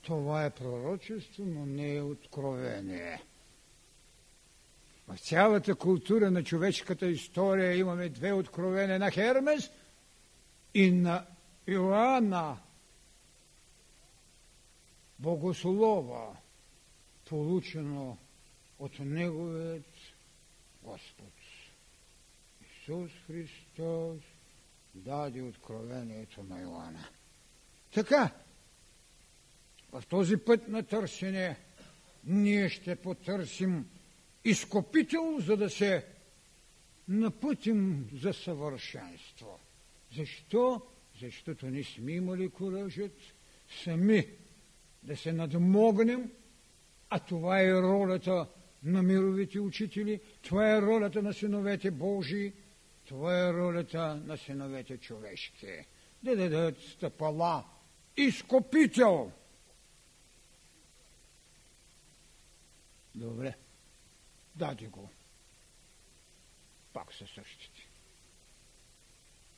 [0.01, 3.21] това е пророчество, но не е откровение.
[5.07, 9.71] В цялата култура на човешката история имаме две откровения на Хермес
[10.73, 11.25] и на
[11.68, 12.57] Иоанна,
[15.20, 16.38] богослова,
[17.26, 18.18] получено
[18.80, 19.86] от Неговият
[20.84, 21.34] Господ.
[22.61, 24.22] Исус Христос
[24.95, 27.09] даде откровението на Иоанна.
[27.93, 28.32] Така,
[29.91, 31.57] в този път на търсене
[32.24, 33.89] ние ще потърсим
[34.43, 36.05] изкупител, за да се
[37.07, 39.59] напътим за съвършенство.
[40.16, 40.82] Защо?
[41.22, 43.11] Защото не сме имали коражът
[43.84, 44.28] сами
[45.03, 46.32] да се надмогнем,
[47.09, 48.47] а това е ролята
[48.84, 52.53] на мировите учители, това е ролята на синовете Божии,
[53.07, 55.86] това е ролята на синовете човешки.
[56.24, 57.66] Да дадат стъпала,
[58.18, 59.32] изкупител.
[63.16, 63.53] Добре,
[64.55, 65.09] даде го.
[66.93, 67.74] Пак са същите.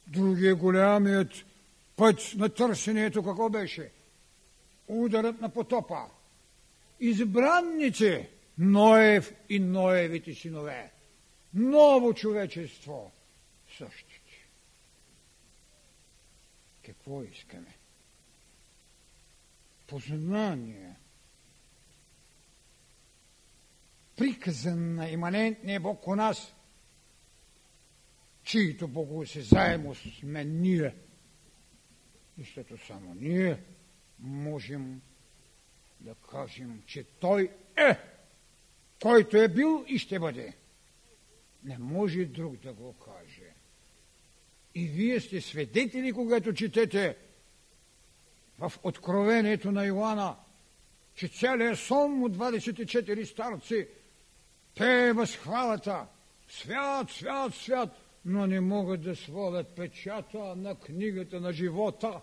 [0.07, 1.45] Другия голямият
[1.95, 3.91] път на търсенето какво беше?
[4.87, 6.05] Ударът на потопа.
[6.99, 10.91] Избранните Ноев и Ноевите синове.
[11.53, 13.11] Ново човечество.
[13.77, 14.17] Същите.
[16.85, 17.77] Какво искаме?
[19.87, 20.95] Познание.
[24.15, 26.53] Приказан на иманентния Бог у нас,
[28.47, 30.93] чието богосезаемост сме ние–
[32.37, 33.57] защото само ние
[34.19, 35.01] можем
[35.99, 37.97] да кажем, че Той е,
[39.01, 40.53] който е бил и ще бъде.
[41.63, 43.53] Не може друг да го каже.
[44.75, 47.17] И вие сте свидетели, когато четете
[48.59, 50.35] в Откровението на Иоанна,
[51.15, 53.87] че целият сон от 24 старци
[54.75, 56.07] те възхвалата.
[56.49, 62.21] Свят, свят, свят но не могат да свалят печата на книгата на живота.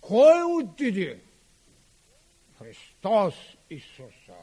[0.00, 1.20] Кой отиде?
[2.58, 3.34] Христос
[3.70, 4.38] Исуса.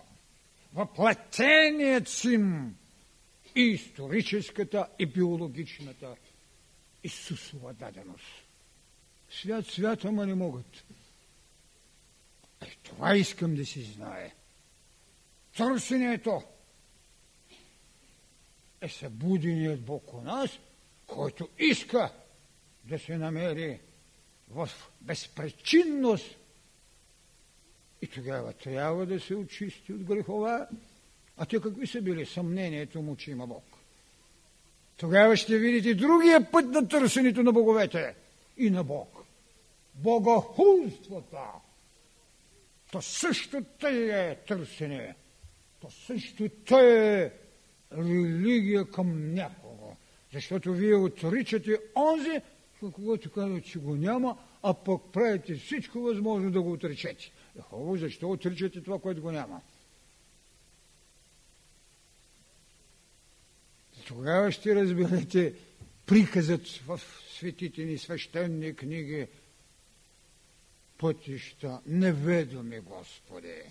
[0.74, 2.76] Въплатеният син
[3.56, 6.16] и историческата и биологичната
[7.04, 8.26] Исусова даденост.
[9.30, 10.84] Свят, свят, ама не могат.
[12.62, 14.34] Е, това искам да си знае.
[15.58, 16.44] Търсенето
[18.86, 20.50] е събуденият Бог у нас,
[21.08, 22.14] който иска
[22.84, 23.80] да се намери
[24.50, 24.70] в
[25.02, 26.36] безпричинност.
[28.02, 30.68] И тогава трябва да се очисти от грехова.
[31.38, 32.26] А те какви са били?
[32.26, 33.64] Съмнението му, че има Бог.
[34.98, 38.16] Тогава ще видите другия път на търсенето на боговете
[38.58, 39.18] и на Бог.
[39.96, 41.44] Богохулствата.
[42.92, 45.16] То също тъй е търсене.
[45.82, 47.32] То също тъй е
[47.92, 49.96] религия към някого.
[50.34, 52.42] Защото вие отричате онзи,
[52.94, 57.32] когато казва, че го няма, а пък правите всичко възможно да го отричете.
[57.60, 59.62] Е, хубаво, защо отричате това, което го няма?
[64.08, 65.54] Тогава ще разберете
[66.06, 67.02] приказът в
[67.38, 69.28] светите ни свещени книги
[70.98, 71.82] пътища.
[71.86, 73.62] Неведоми, Господи!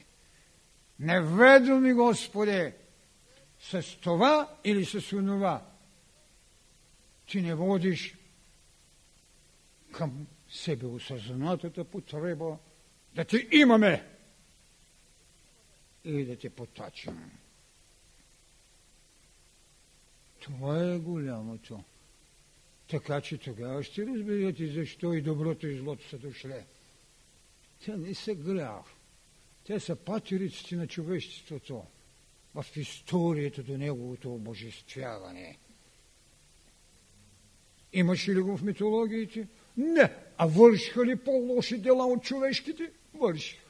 [0.99, 2.73] Неведоми, Господи!
[3.71, 5.67] С това или с онова.
[7.27, 8.15] ти не водиш
[9.93, 12.59] към себе осъзнатата потреба
[13.15, 14.09] да ти имаме
[16.05, 17.31] и да те потачим.
[20.41, 21.85] Това е голямото.
[22.89, 26.67] Така че тогава ще разберете защо и доброто и злото са дошле.
[27.85, 28.85] Те не са грях.
[29.67, 31.87] Те са патериците на човечеството
[32.55, 35.59] в историята до неговото обожествяване.
[37.93, 39.49] Имаше ли го в митологиите?
[39.77, 40.15] Не.
[40.39, 42.91] А вършиха ли по-лоши дела от човешките?
[43.15, 43.65] Вършиха.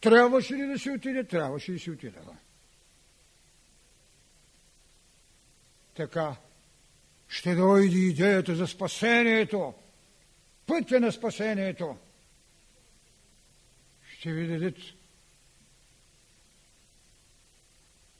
[0.00, 1.24] Трябваше ли да се отиде?
[1.24, 2.36] Трябваше и се отидаха.
[5.94, 6.36] Така
[7.28, 9.74] ще дойде идеята за спасението,
[10.66, 11.96] пътя на спасението.
[14.18, 14.76] Ще ви дадат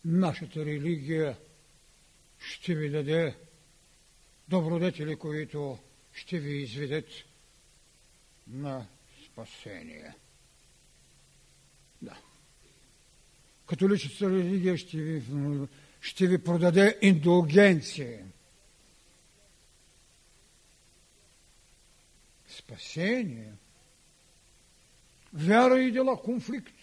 [0.04, 1.36] нашата религия,
[2.38, 3.36] ще ви даде
[4.48, 5.78] добродетели, които
[6.12, 7.08] ще ви изведат
[8.46, 8.86] на
[9.26, 10.14] спасение.
[12.02, 12.16] Да.
[13.66, 15.22] Католическата религия ще ви,
[16.00, 18.26] ще ви продаде индулгенция.
[22.48, 23.52] Спасение.
[25.32, 26.81] Вяра и дела, конфликт.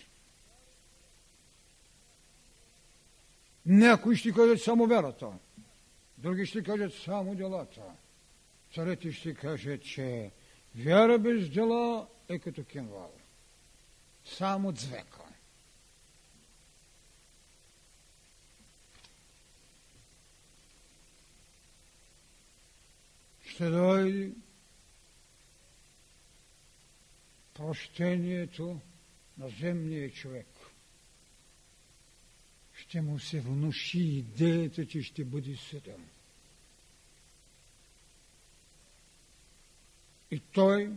[3.70, 5.32] Някои ще кажат само вярата,
[6.18, 7.82] други ще кажат само делата.
[8.74, 10.32] Царете ще каже, че
[10.76, 13.14] вяра без дела е като кенвал.
[14.26, 15.22] Само цвека.
[23.46, 24.32] Ще дойде
[27.54, 28.80] прощението
[29.38, 30.59] на земния човек.
[32.90, 36.08] Ще му се внуши идеята, че ще бъде съден.
[40.32, 40.92] И той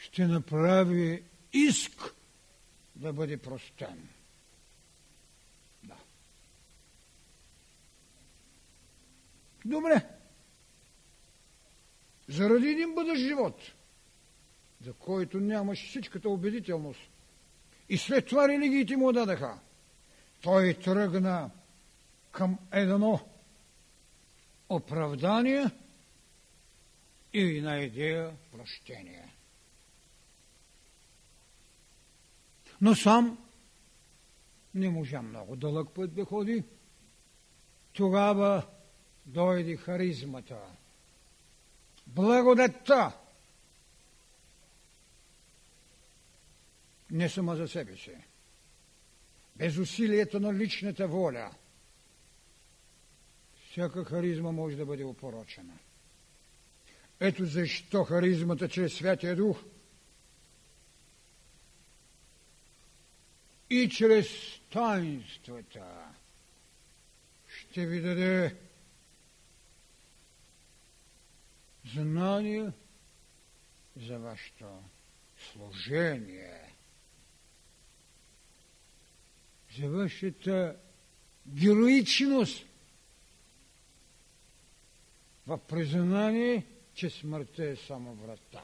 [0.00, 1.22] ще направи
[1.52, 2.14] иск
[2.96, 4.08] да бъде простен.
[5.84, 5.96] Да.
[9.64, 10.06] Добре.
[12.28, 13.72] Заради един бъдещ живот,
[14.84, 17.00] за който нямаш всичката убедителност.
[17.88, 19.60] И след това религиите му дадаха.
[20.42, 21.50] Той тръгна
[22.32, 23.20] към едно
[24.68, 25.70] оправдание–
[27.32, 29.28] и на идея прощение.
[32.80, 33.38] Но сам
[34.74, 36.64] не можа много дълъг път да ходи.
[37.92, 38.66] Тогава
[39.26, 40.60] дойде харизмата,
[42.06, 43.12] благодетта.
[47.10, 48.16] Не само за себе си.
[49.62, 51.50] Без усилието на личната воля.
[53.70, 55.78] Всяка харизма може да бъде опорочена.
[57.20, 59.58] Ето защо харизмата чрез Святия Дух
[63.70, 64.28] и чрез
[64.70, 66.14] таинствата
[67.46, 68.56] ще ви даде
[71.94, 72.72] знание
[73.96, 74.82] за вашето
[75.52, 76.61] служение,
[79.78, 80.76] за вашата
[81.46, 82.66] героичност.
[85.46, 88.62] В признание че смъртта е само врата.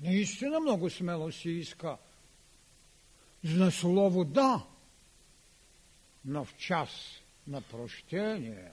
[0.00, 1.96] Наистина много смело си иска.
[3.44, 4.66] За слово да,
[6.24, 6.90] но в час
[7.46, 8.70] на прощение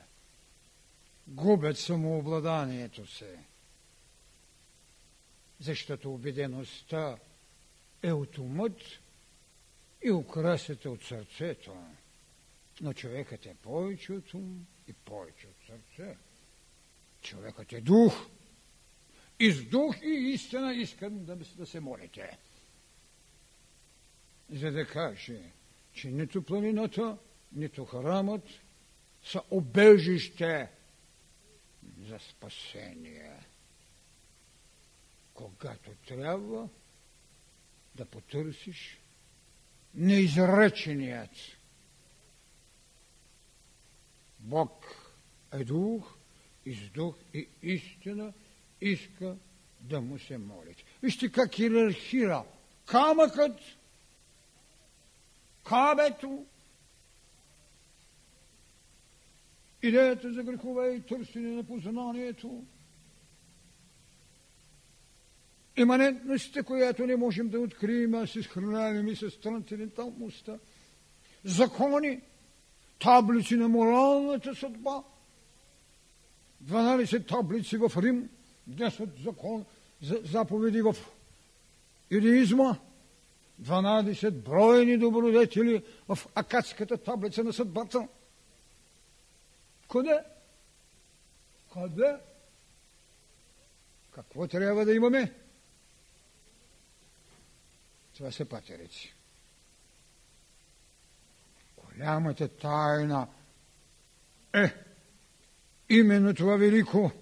[1.26, 3.38] губят самообладанието се,
[5.60, 7.18] защото убедеността
[8.02, 8.82] е от умът
[10.02, 11.76] и украсата от сърцето.
[12.80, 16.16] Но човекът е повече от ум и повече от сърце.
[17.22, 18.26] Човекът е дух–
[19.40, 22.38] и с дух и истина искам да, да се молите.
[24.50, 25.40] За да каже,
[25.92, 27.18] че нито планината,
[27.52, 28.42] нито храмът
[29.24, 30.68] са обежище
[32.08, 33.32] за спасение.
[35.34, 36.68] Когато трябва
[37.94, 38.98] да потърсиш
[39.94, 41.30] неизреченият.
[44.38, 44.84] Бог
[45.52, 46.14] е дух,
[46.64, 48.32] и с дух и истина–
[48.80, 49.36] иска
[49.80, 50.84] да му се молите.
[51.02, 52.44] Вижте как иерархира.
[52.86, 53.60] Камъкът,
[55.64, 56.46] кабето,
[59.82, 62.64] идеята за грехове и търсене на познанието,
[65.78, 70.58] иманентността, която не можем да открием, а се схраняваме с трансценденталността,
[71.44, 72.20] закони,
[73.00, 75.02] таблици на моралната съдба,
[76.64, 78.28] 12 таблици в Рим,
[78.70, 79.64] 10 закон,
[80.02, 80.96] заповеди в
[82.10, 82.76] юдеизма,
[83.62, 88.08] 12 бройни добродетели в акадската таблица на съдбата.
[89.92, 90.18] Къде?
[91.72, 92.16] Къде?
[94.10, 95.32] Какво трябва да имаме?
[98.18, 99.14] Това са патерици.
[101.76, 103.28] Голямата тайна
[104.54, 104.74] е
[105.88, 107.12] именно това велико,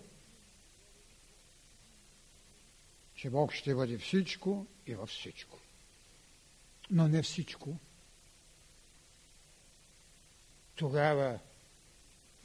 [3.14, 5.58] че Бог ще бъде всичко и във всичко.
[6.90, 7.76] Но не всичко.
[10.74, 11.38] Тогава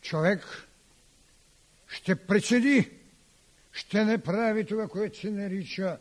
[0.01, 0.67] човек
[1.87, 2.91] ще прецеди,
[3.71, 5.99] ще не прави това, което се нарича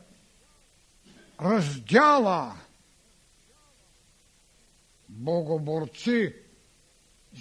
[1.40, 2.56] раздяла
[5.08, 6.34] богоборци,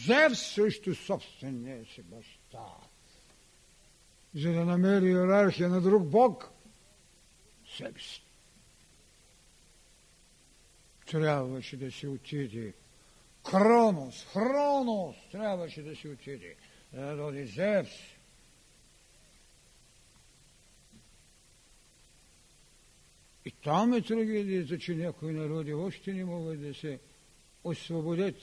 [0.05, 2.65] Зев също собствения си баща,
[4.35, 6.49] за да намери иерархия на друг бог,
[7.77, 8.23] себе си.
[11.05, 12.73] Трябваше да се отиде.
[13.43, 16.55] Кронос, Хронос трябваше да се отиде.
[16.93, 17.91] Да доди Зевс.
[23.49, 26.99] И там е трагедията, че някои народи още не могат да се
[27.63, 28.35] освободят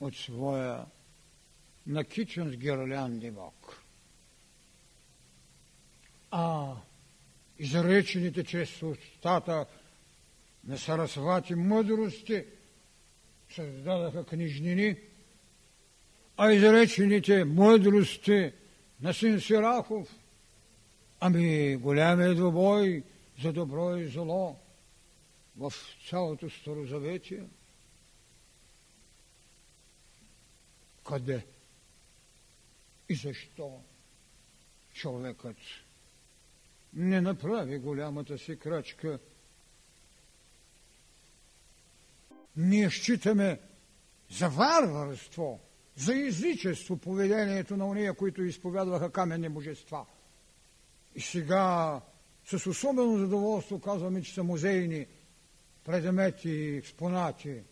[0.00, 0.86] от своя
[1.86, 3.82] накичен с гирлянди Бог.
[6.30, 6.76] А
[7.58, 9.66] изречените чрез устата
[10.64, 12.44] на Сарасвати мъдрости
[13.54, 14.96] създадаха книжнини,
[16.36, 18.52] а изречените мъдрости
[19.02, 20.19] на син Сирахов,
[21.20, 23.04] ами голямия двобой
[23.42, 24.56] за добро и зло
[25.56, 25.72] в
[26.08, 27.44] цялото Старозаветие–
[31.10, 31.46] къде
[33.08, 33.80] и защо
[34.94, 35.56] човекът
[36.94, 39.18] не направи голямата си крачка.
[42.56, 43.60] Ние считаме
[44.30, 45.60] за варварство,
[45.96, 50.06] за езичество поведението на уния, които изповядваха каменни божества.
[51.14, 52.00] И сега
[52.44, 55.06] с особено задоволство казваме, че са музейни
[55.84, 57.62] предмети и експонати–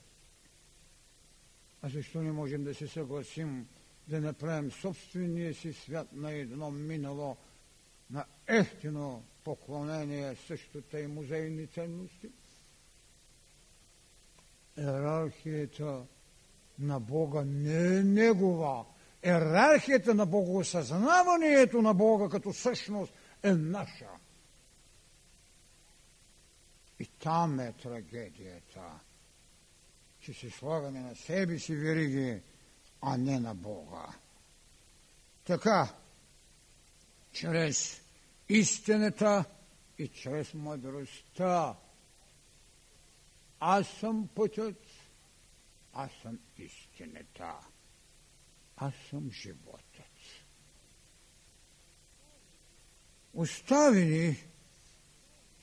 [1.82, 3.66] а защо не можем да се съгласим
[4.09, 7.36] да направим собствения си свят на едно минало,
[8.11, 12.28] на ефтино поклонение също и музейни ценности?
[14.78, 16.03] Ерархията
[16.78, 18.84] на Бога не е негова.
[19.22, 23.12] Ерархията на богоосъзнаването на Бога като същност
[23.43, 24.09] е наша.
[27.01, 29.01] И там е трагедията
[30.28, 32.41] че си слагаме на себе си вериги,
[33.01, 34.07] а не на Бога.
[35.45, 35.95] Така,
[37.32, 38.03] чрез
[38.49, 39.45] истината
[39.99, 41.76] и чрез мъдростта.
[43.61, 44.82] Аз съм пътят,
[45.93, 47.55] аз съм истината,
[48.76, 49.88] аз съм животът.
[53.35, 54.37] Остави ни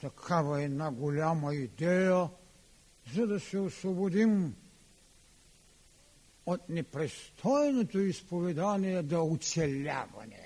[0.01, 2.30] такава една голяма идея–
[3.13, 4.55] за да се освободим
[6.45, 10.45] от непрестойното изповедание да оцеляване.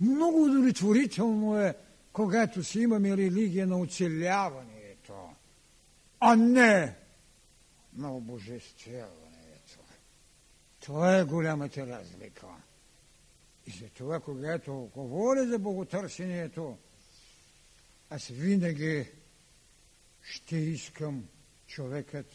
[0.00, 1.74] Много удовлетворително е,
[2.12, 5.30] когато си имаме религия на оцеляването,
[6.20, 6.96] а не
[7.96, 9.78] на обожествяването.
[10.80, 12.46] Това е голямата разлика.
[13.66, 16.78] И за това, когато говоря за боготърсението,
[18.10, 19.10] аз винаги
[20.22, 21.28] ще искам
[21.66, 22.26] човекът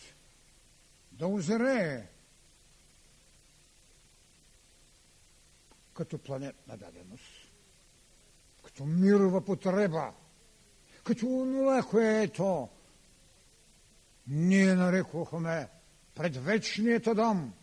[1.11, 2.07] да озрее
[5.93, 7.51] като планетна даденост,
[8.63, 10.13] като мирова потреба,
[11.03, 12.69] като онова, което
[14.27, 15.67] ние нарекохме
[16.15, 17.53] предвечният Адам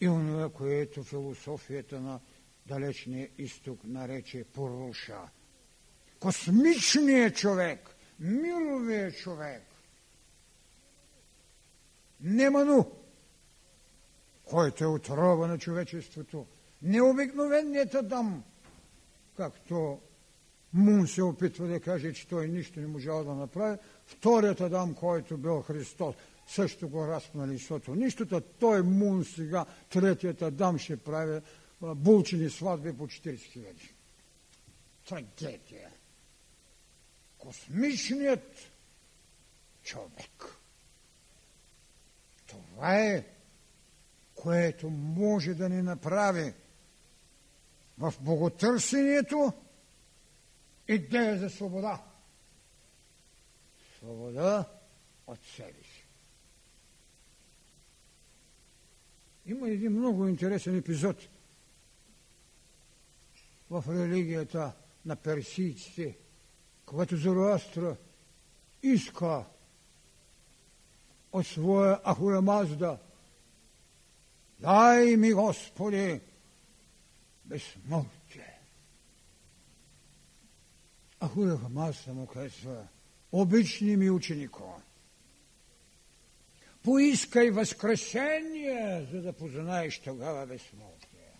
[0.00, 2.20] и онова, което философията на
[2.66, 5.20] далечния изток нарече поруша–
[6.20, 9.62] космичният човек, мировият човек.
[12.20, 12.92] Неману,
[14.44, 16.46] който е отрова на човечеството,
[16.82, 18.44] необикновеният Адам,
[19.36, 20.00] както
[20.72, 25.36] Мун се опитва да каже, че той нищо не можал да направи, вторият Адам, който
[25.36, 26.14] бил Христос,
[26.46, 31.40] също го разпнали, защото нищото, той Мун сега, третият Адам ще прави
[31.80, 33.94] булчени сватби по 40 хиляди.
[35.08, 35.90] Трагедия
[37.38, 38.54] космичният
[39.82, 40.44] човек.
[42.46, 43.24] Това е,
[44.34, 46.54] което може да ни направи
[47.98, 49.52] в боготърсението
[50.88, 52.02] идея за свобода.
[53.98, 54.64] Свобода
[55.26, 56.06] от себе си.
[59.46, 61.16] Има един много интересен епизод
[63.70, 64.72] в религията
[65.04, 66.16] на персийците,
[66.86, 67.96] когато Зороастра
[68.82, 69.44] иска
[71.32, 72.98] от своя Мазда
[74.60, 76.20] дай ми, Господи,
[77.44, 78.60] безсмъртие.
[81.20, 82.86] Ахуя Мазда му казва,
[83.32, 84.82] обични ми ученико,
[86.86, 91.32] поискай възкресение, за да познаеш тогава безсмъртие.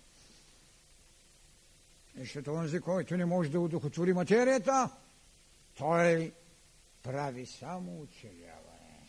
[2.19, 4.97] Защото онзи, който не може да удохотвори материята,
[5.77, 6.33] той
[7.03, 9.01] прави само оцеляване.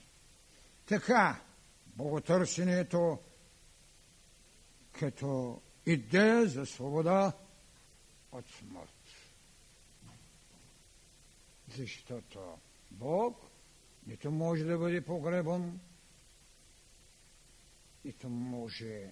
[0.86, 1.42] Така,
[1.86, 3.20] боготърсенето
[4.92, 7.32] като идея за свобода
[8.32, 8.90] от смърт.
[11.78, 12.58] Защото
[12.92, 13.42] Бог
[14.08, 15.80] нито може да бъде погребан,
[18.08, 19.12] нито може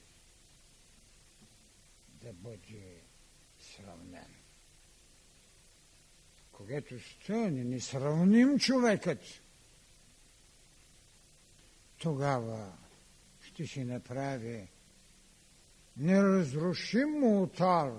[2.07, 3.01] да бъде
[3.59, 4.35] сравнен.
[6.51, 9.19] Когато стане несравним човекът,
[11.97, 12.73] тогава
[13.41, 14.67] ще си направи
[15.97, 17.91] неразрушим ултар,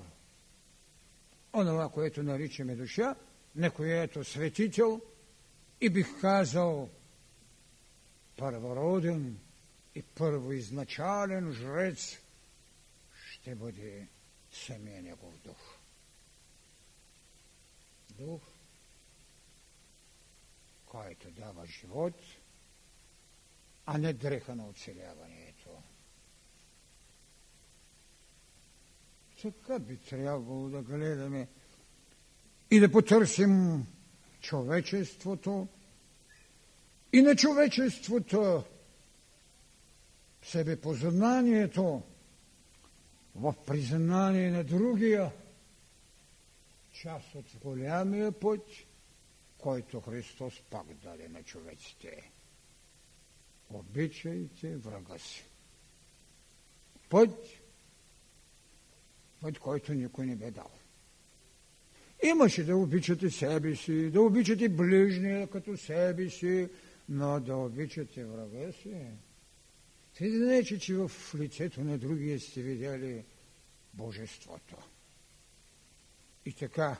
[1.54, 3.16] онова, което наричаме душа,
[3.56, 5.00] на което светител
[5.80, 6.90] и бих казал
[8.36, 9.45] първороден
[9.96, 12.18] и първоизначален жрец
[13.30, 14.06] ще бъде
[14.52, 15.76] самия негов дух
[18.18, 18.40] дух,
[20.86, 22.14] който дава живот,
[23.86, 25.70] а не дреха на оцеляването.
[29.42, 31.48] Така би трябвало да гледаме
[32.70, 33.86] и да потърсим
[34.40, 35.68] човечеството
[37.12, 38.64] и на човечеството
[40.50, 42.02] себепознанието
[43.34, 45.32] в признание на другия–
[47.02, 48.60] част от голямия път,
[49.58, 52.30] който Христос пак даде на човеците.
[53.70, 55.44] Обичайте врага си.
[57.08, 57.44] Път,
[59.40, 60.70] път, който никой не бе дал.
[62.22, 66.68] Имаше да обичате себе си, да обичате ближния като себе си,
[67.08, 69.06] но да обичате врага си.
[70.18, 73.24] Те да не че, в лицето на другия сте видели
[73.94, 74.76] Божеството.
[76.46, 76.96] И така,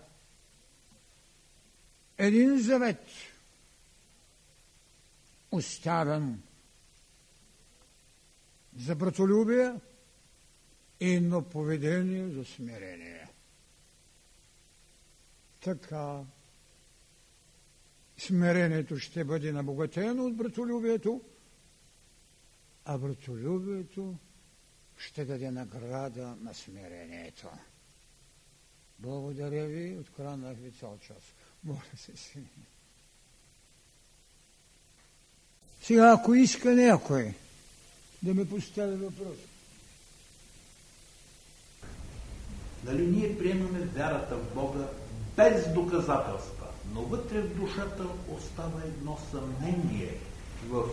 [2.19, 3.07] един завет,
[5.51, 6.43] оставен
[8.77, 9.75] за братолюбие
[11.01, 13.29] и едно поведение за смирение.
[15.61, 16.21] Така
[18.19, 21.23] смирението ще бъде набогатено от братолюбието,
[22.87, 24.15] а братолюбието
[24.99, 27.49] ще даде награда на смирението.
[28.99, 31.23] Благодаря ви, откранах ви цял час.
[31.65, 32.39] Моля се си.
[35.83, 37.35] Сега, ако иска някой
[38.23, 39.37] да ме постави въпрос.
[42.85, 44.89] Нали ние приемаме вярата в Бога
[45.37, 50.19] без доказателства, но вътре в душата остава едно съмнение
[50.69, 50.89] в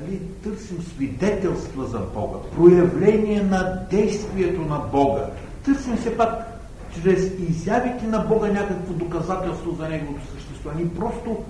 [0.00, 5.26] нали, търсим свидетелства за Бога, проявление на действието на Бога.
[5.64, 6.54] Търсим се пак
[6.94, 10.94] чрез изявите на Бога някакво доказателство за Неговото съществуване.
[10.94, 11.44] просто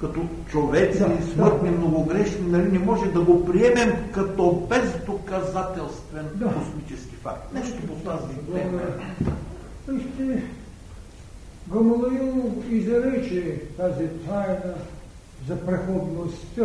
[0.00, 0.20] като
[0.50, 1.02] човеци,
[1.34, 1.76] смъртни, да.
[1.76, 6.46] многогрешни, нали, не може да го приемем като бездоказателствен да.
[6.46, 7.54] космически факт.
[7.54, 8.80] Нещо по тази тема.
[9.88, 10.42] Вижте,
[11.72, 14.74] Гамалаил изрече тази тайна
[15.48, 16.62] за преходността.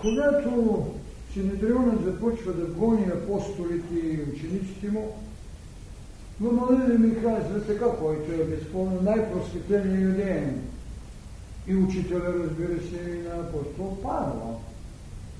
[0.00, 0.86] Когато
[1.32, 5.16] Синедрионът започва да гони апостолите и учениците му,
[6.40, 10.62] но Малина ми казва така, който е безспорно най-просветленият юдеен
[11.66, 14.60] и учителя, разбира се, на апостол Павел.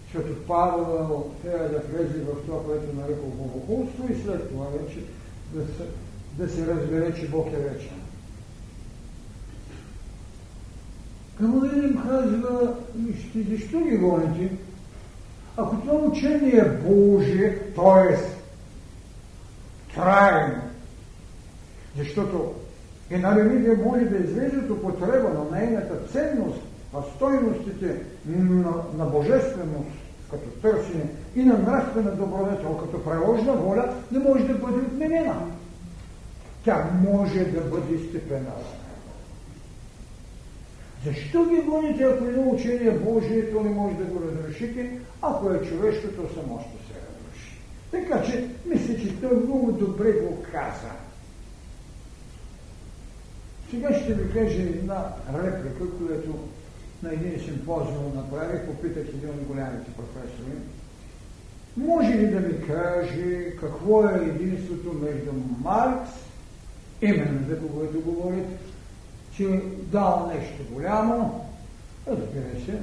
[0.05, 5.01] Защото Павел трябва да влезе в това, което нарекал богохулство и след това вече
[5.55, 5.83] да се,
[6.39, 8.08] да се разбере, че Бог е вечен.
[11.39, 14.57] Камалин им казва, вижте, защо ги гоните?
[15.57, 18.17] Ако това учение е Божие, т.е.
[19.95, 20.63] трайно,
[21.99, 22.55] защото
[23.11, 26.63] една религия може да излезе от употреба на нейната ценност
[26.95, 29.89] а стойностите на, на божественост
[30.31, 31.05] като търсене
[31.37, 35.35] и на нравствена добродетел като преложна воля не може да бъде отменена.
[36.65, 38.53] Тя може да бъде степена.
[41.05, 45.63] Защо ги гоните, ако е учение Божие, то не може да го разрешите, ако е
[45.63, 47.59] човешко, то само ще се разруши.
[47.91, 50.91] Така че, мисля, че той много добре го каза.
[53.71, 56.39] Сега ще ви кажа една реплика, която
[57.03, 60.53] на един симпозиум направих, попитах един от голямите професори.
[61.77, 65.33] Може ли да ми каже какво е единството между
[65.63, 66.11] Маркс,
[67.03, 68.57] именно за когото говорите,
[69.39, 71.47] че дал нещо голямо,
[72.07, 72.79] разбира се,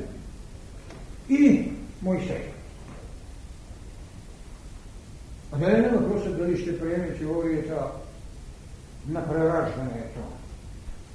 [1.30, 2.44] и Моисей.
[5.52, 7.88] А дали не въпросът дали ще приеме теорията
[9.10, 10.20] на прераждането,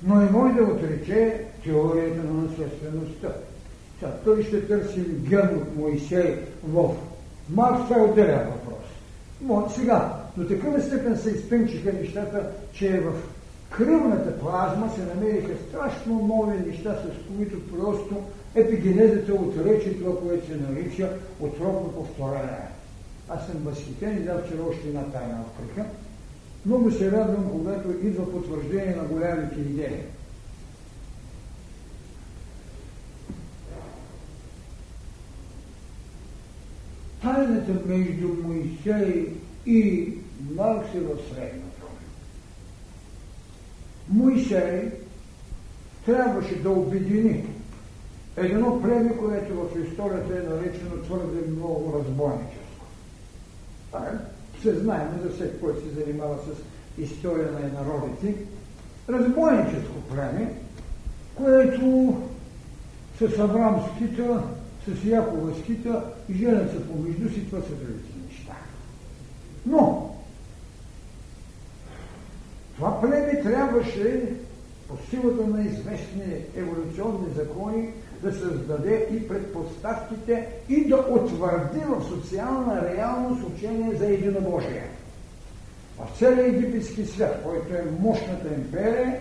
[0.03, 3.29] но и може да отрече теорията на наследствеността.
[3.99, 6.95] Сега, той ще търси ген от Моисей в
[7.51, 8.85] Марс, това е отделен въпрос.
[9.41, 13.13] Но сега, до такава степен се изпънчиха нещата, че в
[13.71, 18.17] кръвната плазма се намериха страшно нови неща, с които просто
[18.55, 22.69] епигенезата отрече това, което се нарича отропно повторение.
[23.29, 25.89] Аз съм възхитен и дал вчера още една тайна откриха.
[26.67, 30.01] Много се радвам, когато идва потвърждение на голямите идеи.
[37.23, 39.27] Тайната между Моисей
[39.67, 40.13] и
[40.57, 41.70] Маркс е в средното.
[44.11, 44.93] Моисей
[46.07, 47.47] трябваше да обедини
[48.37, 52.87] едно племе, което в историята е наречено твърде много разбойническо.
[53.95, 56.63] Е се знаем за всеки, който се занимава с
[57.03, 58.35] история на народите,
[59.09, 60.55] разбойническо племе,
[61.35, 62.17] което
[63.19, 64.43] с Авраам скита,
[64.89, 68.53] с Якова скита, женят се помежду си, това са другите неща.
[69.67, 70.10] Но,
[72.81, 74.23] това племе трябваше
[74.89, 77.89] по силата на известни еволюционни закони
[78.23, 84.89] да създаде и предпоставките и да утвърди в социална реалност учение за единобожие.
[85.99, 89.21] В целия египетски свят, който е мощната империя,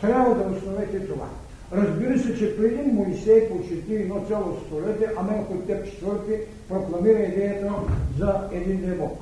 [0.00, 1.28] трябва да основете това.
[1.72, 7.72] Разбира се, че преди Моисей почти едно цяло столетие, Аменхотеп IV прокламира идеята
[8.18, 9.18] за един Бог.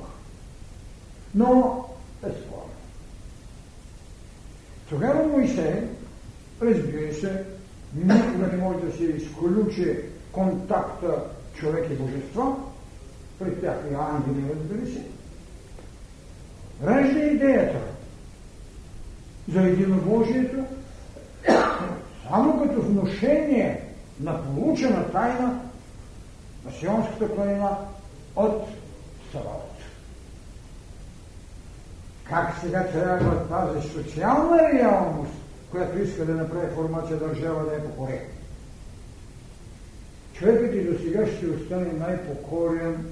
[1.35, 1.85] Но,
[2.23, 2.68] безспорно.
[4.89, 5.83] Тогава Моисей,
[6.61, 7.45] разбира се,
[7.95, 9.99] никога не може да се изключи
[10.31, 11.23] контакта
[11.53, 12.57] човек и божество,
[13.39, 15.01] при тях и ангели, разбира се,
[16.83, 17.79] ражда идеята
[19.51, 20.65] за единобожието
[22.29, 23.81] само като вношение
[24.19, 25.61] на получена тайна
[26.65, 27.77] на Сионската планина
[28.35, 28.67] от
[29.31, 29.68] Саваот.
[32.29, 35.39] Как сега трябва тази социална реалност
[35.71, 38.19] която иска да направи формация държава да е покорен.
[40.33, 43.05] Човекът и до сега ще остане най-покорен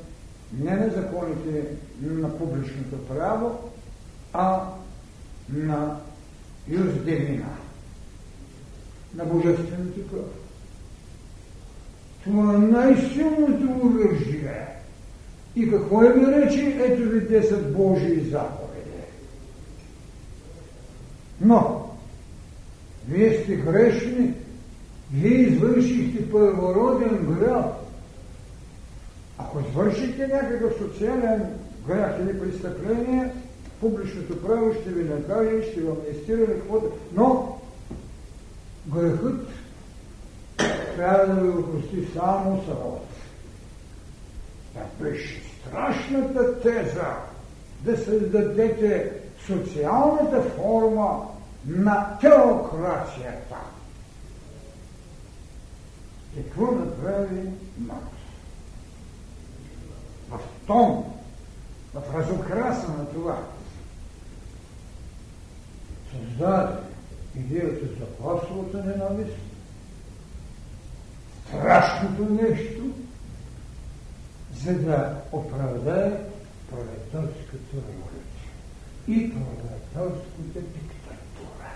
[0.60, 1.64] не на законите
[2.02, 3.60] на публичното право,
[4.34, 4.62] а
[5.50, 6.00] на
[6.68, 7.50] юздемина,
[9.16, 10.30] на божественото право.
[12.24, 14.68] Това е най-силното оръжие.
[15.56, 16.78] И какво е ми речи?
[16.80, 18.67] Ето ви 10 Божии заповеди.
[21.42, 21.90] Но,
[23.08, 24.34] вие сте грешни,
[25.14, 27.66] вие извършихте първороден грях.
[29.38, 31.46] Ако извършите някакъв социален
[31.88, 33.32] грях или престъпление,
[33.80, 36.92] публичното право ще ви накаже, ще ви амнистира каквото.
[37.14, 37.60] Но
[38.88, 39.48] грехът
[40.96, 43.08] трябва да ви опрости само Савот.
[44.74, 47.16] Това беше страшната теза
[47.82, 49.12] да създадете
[49.48, 51.28] социалната форма
[51.66, 53.56] на теокрацията.
[56.36, 58.18] Какво направи Маркс?
[60.30, 61.14] В том,
[61.94, 63.38] в разукраса на това,
[66.12, 66.74] създаде
[67.36, 69.38] идеята за класовата ненавист,
[71.48, 72.84] страшното нещо,
[74.64, 76.12] за да оправдае
[76.70, 78.17] пролетарската революция
[79.08, 81.70] и пролетарската диктатура.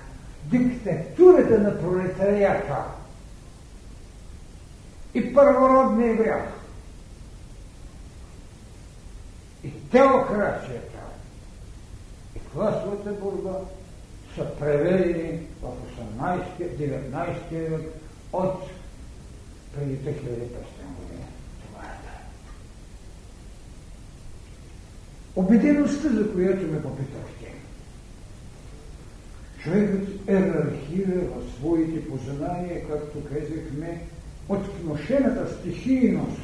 [0.45, 2.83] Диктатурата на пролетарията.
[5.13, 6.47] И първородния грях.
[9.63, 10.99] И теокрацията
[12.35, 13.59] и класовата борба
[14.35, 15.71] са преведени в
[16.19, 17.93] 18-19 век
[18.33, 18.63] от
[19.75, 20.11] преди 3500
[20.97, 21.25] години.
[21.67, 22.11] Това е да.
[25.35, 27.53] Обедеността, за която ме попитахте.
[29.59, 34.01] Човекът ерархира в своите познания, както казахме,
[34.49, 36.41] от вношената стихийност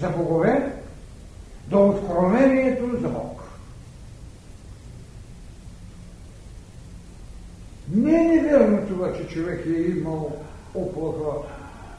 [0.00, 0.72] за богове
[1.68, 3.42] до откровението за Бог.
[7.94, 10.36] Не е неверно това, че човек е имал
[10.74, 11.38] оплаха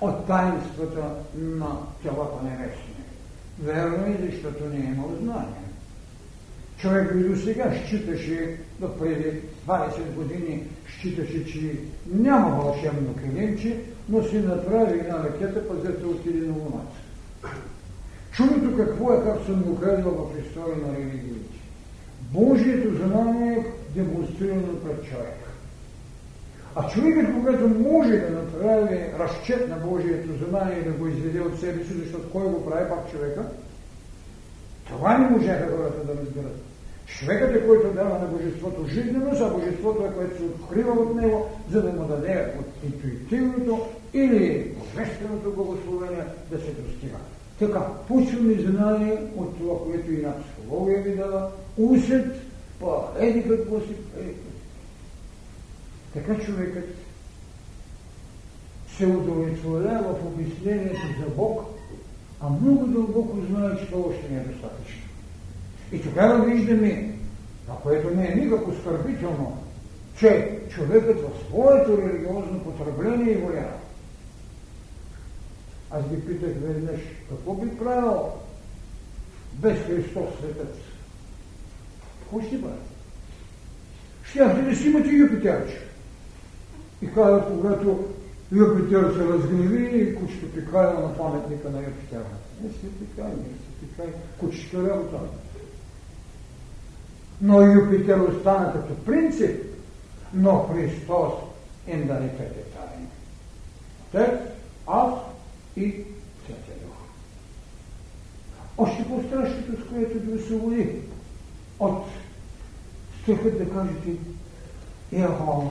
[0.02, 2.96] от таинствата на телата небесни.
[3.60, 5.65] Верно е, защото не е имал знание.
[6.78, 11.78] Човек и до сега считаше, да преди 20 години считаше, че
[12.14, 16.98] няма вълшебно килимче, но си направи една ракета, пазете отиде на луната.
[18.32, 21.56] Чудото какво е, как съм го казал в история на религиите.
[22.34, 25.46] Божието знание е демонстрирано пред човек.
[26.76, 31.60] А човекът, когато може да направи разчет на Божието знание и да го изведе от
[31.60, 33.44] себе си, защото кой го прави пак човека,
[34.88, 36.62] това не можеха хората да разберат.
[37.06, 41.50] Човекът е, който дава на Божеството жизненост, а Божеството е, което се открива от него,
[41.72, 47.18] за да му даде от интуитивното или божественото благословение да се достига.
[47.60, 52.26] Така, почваме знание от това, което и на психология ви дава, усет,
[52.80, 53.96] па еди какво си,
[56.14, 56.86] така човекът
[58.98, 61.62] се удовлетворява в обяснението за Бог,
[62.46, 65.02] а много дълбоко знае, че това още не е достатъчно.
[65.92, 67.14] И тогава виждаме,
[67.70, 69.64] а което не е никак оскърбително,
[70.18, 73.70] че човекът в своето религиозно потребление и воля.
[75.92, 78.32] Аз ги питах веднъж, какво би правил
[79.54, 80.78] без Христос светът?
[82.20, 82.76] Какво ще бъде?
[84.24, 85.80] Щяхте да си имате Юпитерче.
[87.02, 88.15] И каза, когато
[88.52, 92.26] Юпитер се разгневи и кучето пикая на паметника на Юпитера.
[92.64, 95.20] Не се пикай, не се пикай, кучето е работа.
[97.42, 99.62] Но Юпитер остана като принцип,
[100.34, 101.34] но Христос
[101.88, 103.08] им даде пете тайни.
[104.08, 104.40] Отец,
[104.88, 105.14] аз
[105.76, 106.04] и
[106.46, 106.96] Святия Дух.
[108.78, 111.02] Още по-страшното, с което да се води
[111.80, 112.06] от
[113.22, 114.20] стихът да кажете
[115.12, 115.70] Яхова,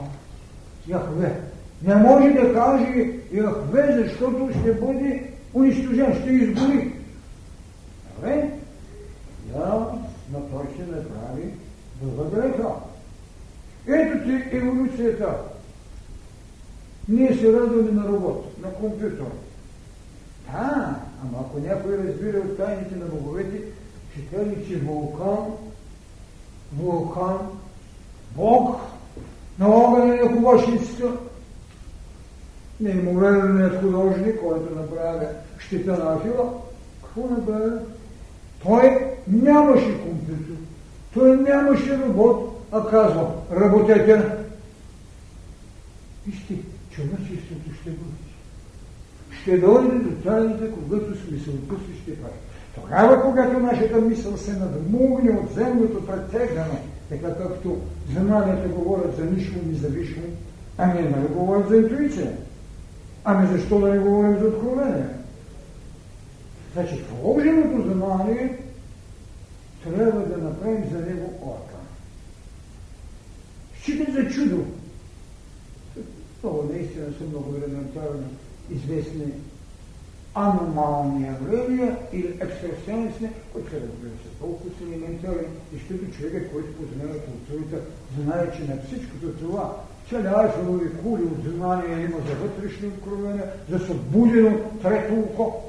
[0.87, 1.41] Яхве.
[1.83, 6.91] Не може да каже Яхве, защото ще бъде унищожен, ще изгори.
[8.15, 8.49] Добре?
[9.53, 9.91] Да,
[10.31, 11.53] но той ще направи
[12.01, 12.69] друга греха.
[13.87, 15.35] Ето ти еволюцията.
[17.09, 19.25] Ние се радваме на робот, на компютър.
[20.51, 23.61] Да, ама ако някой разбира от тайните на боговете,
[24.11, 25.45] ще каже, че вулкан,
[26.77, 27.37] вулкан,
[28.35, 28.79] Бог
[29.59, 31.11] на огъня на хубашницата,
[32.79, 35.25] неимоверният художник, който направи
[35.59, 36.53] щита на Афила,
[37.03, 37.71] какво направи?
[38.63, 40.55] Той нямаше компютър,
[41.13, 44.25] той нямаше робот, а казва, работете.
[46.27, 46.53] Вижте,
[46.91, 48.25] човечеството ще бъде.
[49.41, 52.33] Ще дойде до тайната, когато смисълта си ще прави.
[52.75, 57.77] Тогава, когато нашата мисъл се надмогне от земното претегане, така както
[58.11, 60.25] знанията говорят за нищо независимо,
[60.77, 62.31] ами не нали говорят за интуиция.
[63.27, 65.05] Ами защо да не говорим за откровение?
[66.73, 68.57] Значи, вложеното знание
[69.83, 71.75] трябва да направим за него орка.
[73.81, 74.65] Считат за чудо.
[76.41, 78.29] Това наистина са много елементарно
[78.69, 79.33] известни
[80.33, 87.19] аномални явления или екстрасенсни, които се разбира се толкова са елементарни, защото човекът, който познава
[87.19, 87.77] културата,
[88.19, 93.79] знае, че на всичкото това цели айфелови кули от знания има за вътрешни откровения, за
[93.79, 95.61] събудено трето око.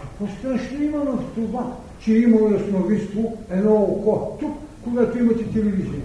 [0.00, 6.02] Какво страшно има в това, че има ясновидство едно око тук, когато имате телевизия?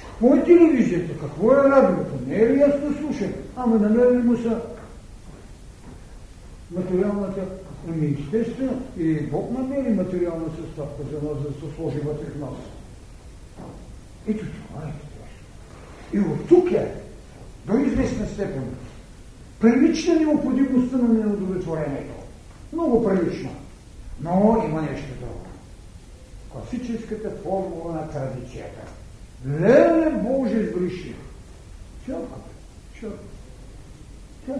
[0.00, 1.18] Какво е телевизията?
[1.18, 2.14] Какво е радиото?
[2.26, 3.32] Не е ли ясно слушам?
[3.56, 4.60] Ама намерили му са
[6.70, 7.40] материалната,
[7.88, 12.54] ами естествено, и Бог намери материална съставка за нас, да се сложи вътре в нас.
[14.28, 15.07] Ето това е.
[16.12, 16.94] И от тук е,
[17.66, 18.64] до известна степен,
[19.60, 22.14] прилична необходимостта на неудовлетворението.
[22.72, 23.50] Много прилична.
[24.20, 25.46] Но има нещо друго.
[26.52, 28.80] Класическата формула на традицията.
[29.46, 31.14] Леле Боже сгреши.
[32.06, 32.24] Чакай,
[33.00, 34.58] чакай.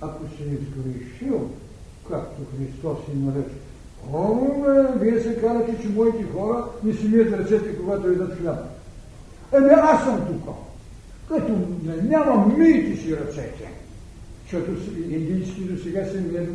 [0.00, 1.50] Ако си изгрешил,
[2.08, 3.65] както Христос и нарече.
[4.12, 8.58] Ome, вие се казвате, че моите хора не си мият ръцете, когато идат хляб.
[9.52, 10.54] Еми, аз съм тук.
[11.28, 11.52] Като
[12.02, 13.70] няма мийте си ръцете,
[14.42, 14.70] защото
[15.08, 16.48] индийски до сега се ми е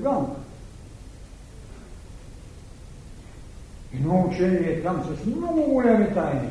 [3.93, 6.49] Едно учение там с много големи тайни,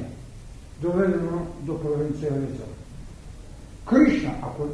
[0.81, 2.69] доведено до провинциализъм.
[3.89, 4.67] Кришна, ако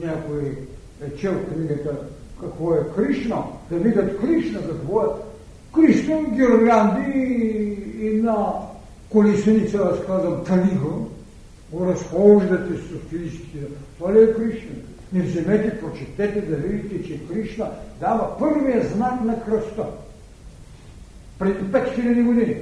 [0.00, 0.58] някой
[1.02, 1.96] е чел книгата
[2.40, 5.06] какво е Кришна, да видят Кришна какво е.
[5.74, 7.18] Кришна гирлянди
[8.00, 8.52] и, на
[9.08, 10.94] колесеница, аз казвам, талига,
[11.72, 13.58] го разхождате с Софийските.
[13.98, 14.70] Това ли е Кришна?
[15.12, 17.70] Не вземете, прочетете да видите, че Кришна
[18.00, 19.86] дава първия знак на кръста
[21.38, 22.56] преди 5000 години.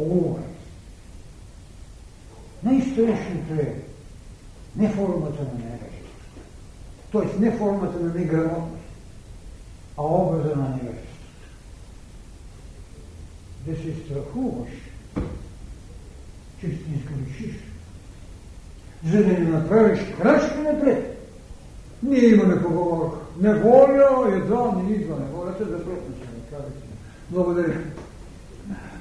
[0.00, 0.36] О,
[2.62, 3.74] най-страшното е
[4.76, 6.40] не формата на невежеството,
[7.12, 7.40] т.е.
[7.40, 8.81] не формата на неграмотност,
[9.98, 11.08] образа на невежеството.
[13.66, 14.70] Да се страхуваш,
[16.60, 17.56] че ще изгрешиш,
[19.04, 21.12] за да не направиш крачка напред.
[22.02, 23.18] Ние имаме поговорка.
[23.40, 25.20] Неволя едва не идва.
[25.20, 26.18] Неволята да пръпнеш
[26.50, 26.88] казахте.
[27.30, 27.80] Благодаря.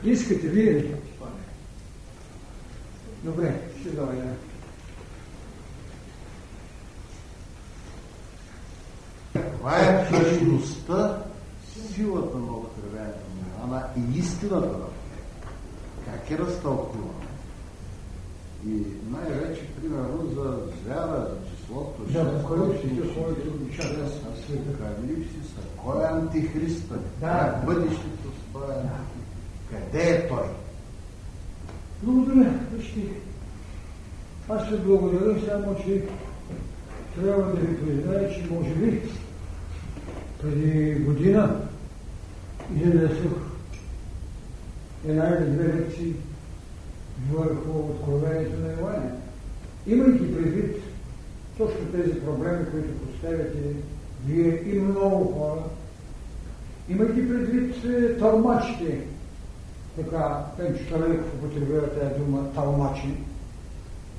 [0.03, 0.95] Искате вие ли?
[3.23, 4.23] Добре, ще дойда.
[9.33, 11.17] Това е същността,
[11.93, 14.85] силата на откровението на Иоанна и истината на
[16.05, 17.11] Как е разтълкувана?
[18.67, 20.57] И най-вече, примерно, за
[20.87, 22.19] вяра, за числото, да,
[24.61, 26.95] апокалипсиса, кой е антихриста?
[27.19, 27.27] Да.
[27.27, 28.99] Как бъдещето с този да.
[29.69, 30.43] Къде е той?
[32.03, 32.53] Благодаря.
[32.73, 33.01] Вижте,
[34.49, 36.03] аз се благодаря само, че
[37.15, 39.01] трябва да ви призная, че може би
[40.41, 41.55] преди година
[42.75, 43.37] изнесох
[45.07, 46.13] една или две лекции
[47.31, 49.11] върху откровението на Иоанна.
[49.87, 50.75] Имайки предвид
[51.57, 53.59] точно тези проблеми, които поставяте
[54.25, 55.61] вие и много хора,
[56.89, 58.97] имайки предвид е, талмачите,
[59.95, 63.13] така Пенчо Талеков употребява тази дума талмачи,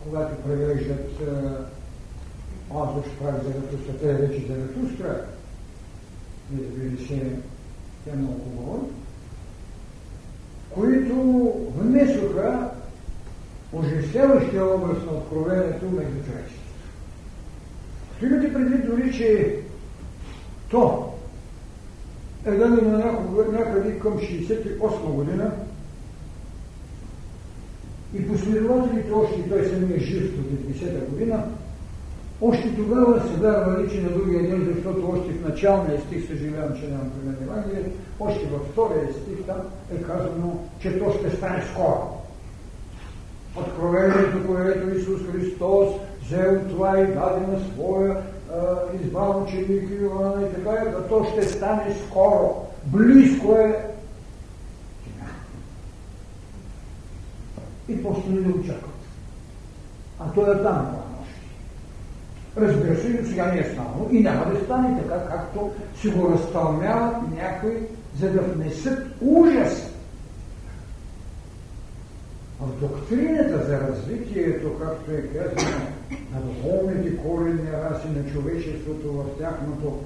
[0.05, 1.21] когато превеждат
[2.75, 5.25] аз ще прави Заратустра, те вече Заратустра,
[6.59, 7.33] разбира се,
[8.05, 8.91] тя много хубаво,
[10.71, 11.15] които
[11.77, 12.71] внесоха
[13.73, 16.63] ожестяващия образ на откровението между човечеството.
[18.13, 19.57] Като имате предвид дори, че
[20.71, 21.13] то
[22.47, 22.99] е дадено
[23.53, 25.53] някъде към 68 година
[28.15, 31.45] и последователите още той самия жив до 90-та година,
[32.43, 36.89] още тогава се вярвали, че на другия ден, защото още в началния стих, съжалявам, че
[36.89, 39.61] нямам пример Евангелие, още във втория стих там
[39.95, 42.23] е казано, че то ще стане скоро
[43.57, 45.89] откровението, което Исус Христос
[46.23, 48.23] взел това и даде на своя
[49.03, 52.67] избран ученик Иоанна и така, да то ще стане скоро.
[52.85, 53.87] Близко е.
[57.89, 58.91] И просто не очакват.
[60.19, 61.02] А той е там.
[62.57, 65.71] Разбира се, и сега не е станало и няма да стане така, както
[66.01, 67.73] си го разтълмяват някои,
[68.21, 69.93] за да внесат ужас
[72.61, 75.87] в доктрината за развитието, както е казано,
[76.35, 79.99] на духовните коренни раси на човечеството в тяхното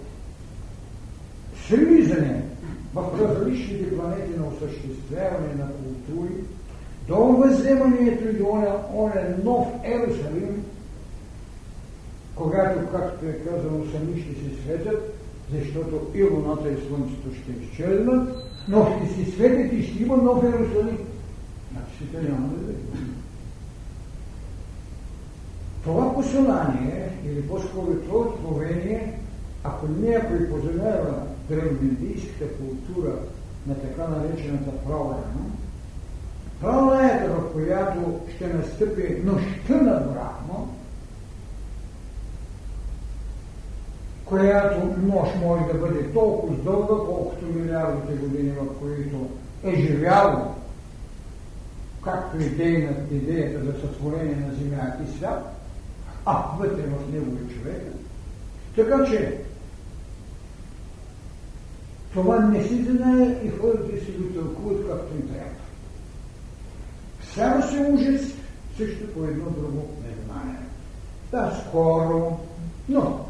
[1.66, 2.42] слизане
[2.94, 6.34] в различните планети на осъществяване на култури,
[7.08, 8.46] до въземането и до
[8.94, 10.64] оня нов Ерусалим,
[12.36, 15.14] когато, както е казано, сами ще се светят,
[15.52, 18.28] защото и луната и слънцето ще изчезнат,
[18.68, 20.98] но ще си светят и ще има нов Ерусалим.
[21.72, 22.74] Значи света няма да даде.
[25.84, 29.18] Това послание, или по-скоро това откровение,
[29.64, 33.12] ако някой познава древноиндийската култура
[33.66, 35.46] на така наречената правлена,
[36.60, 40.66] правлената, в която ще настъпи нощта на Брахма,
[44.26, 49.28] която нощ може да бъде толкова дълга, колкото милиардите години, в които
[49.62, 50.54] е живяло
[52.04, 55.56] както идейна, идеята за сътворение на земя и свят,
[56.26, 57.90] а вътре в него е човека.
[58.76, 59.40] Така че
[62.12, 65.56] това не си знае и хората си го тълкуват както им трябва.
[67.34, 68.22] Само се ужас,
[68.76, 70.60] също по едно друго незнание.
[71.30, 72.38] Да, скоро,
[72.88, 73.25] но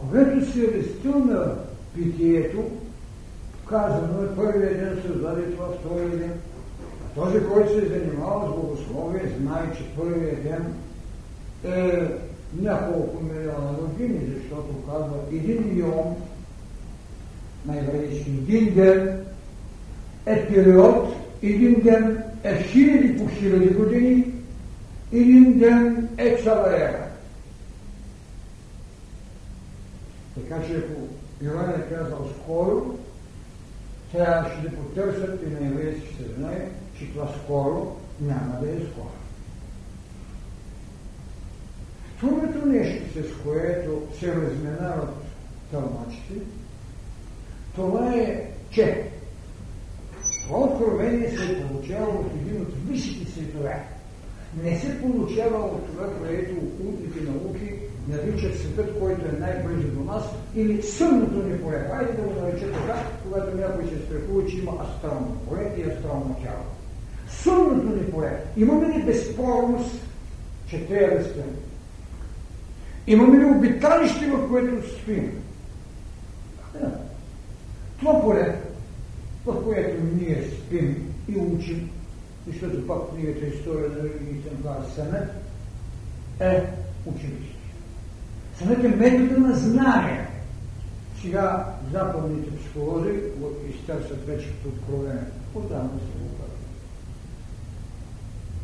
[0.00, 1.54] когато се вестил на
[1.94, 2.64] питието,
[3.68, 6.32] казано е първият ден създаде това, втория ден,
[7.14, 10.74] Този, който се е занимава с богословие, знае, че първият ден
[11.64, 12.08] е
[12.60, 16.16] няколко милиона години, защото казва един йом
[17.66, 19.20] на еврейски един ден
[20.26, 24.32] е период, един ден е хиляди по хиляди години,
[25.12, 27.07] един ден е цяла ера.
[30.48, 31.00] Така че ако
[31.42, 32.98] Иван е казал скоро,
[34.12, 36.68] трябва ще потърсят и на еврейски се знае,
[36.98, 39.10] че това скоро няма да е скоро.
[42.16, 45.14] Второто нещо, с което се разминават
[45.70, 46.34] тълмачите,
[47.74, 49.10] това е, че
[50.46, 53.84] това откровение се е получавало от един от висшите светове.
[54.62, 60.24] Не се получава от това, което окултните науки наричат светът, който е най-близо до нас,
[60.54, 61.86] или сънното ни поле.
[61.90, 66.36] Хайде да го нарече така, когато някой се страхува, че има астрално поле и астрално
[66.42, 66.64] тяло.
[67.28, 68.40] Сънното ни поле.
[68.56, 70.00] Имаме ли безспорност,
[70.66, 71.56] че трябва да спим?
[73.06, 75.42] Имаме ли обиталище, в което спим?
[77.98, 78.56] Това поле,
[79.46, 81.90] в което ние спим и учим,
[82.46, 85.28] защото пак книгата История на религиите на
[86.40, 86.64] е
[87.06, 87.57] училище.
[88.58, 90.26] Сънът е метода на знание.
[91.22, 93.10] Сега западните психолози
[93.70, 95.22] изтърсят вече като откровение.
[95.54, 96.58] Отдавна се го казва.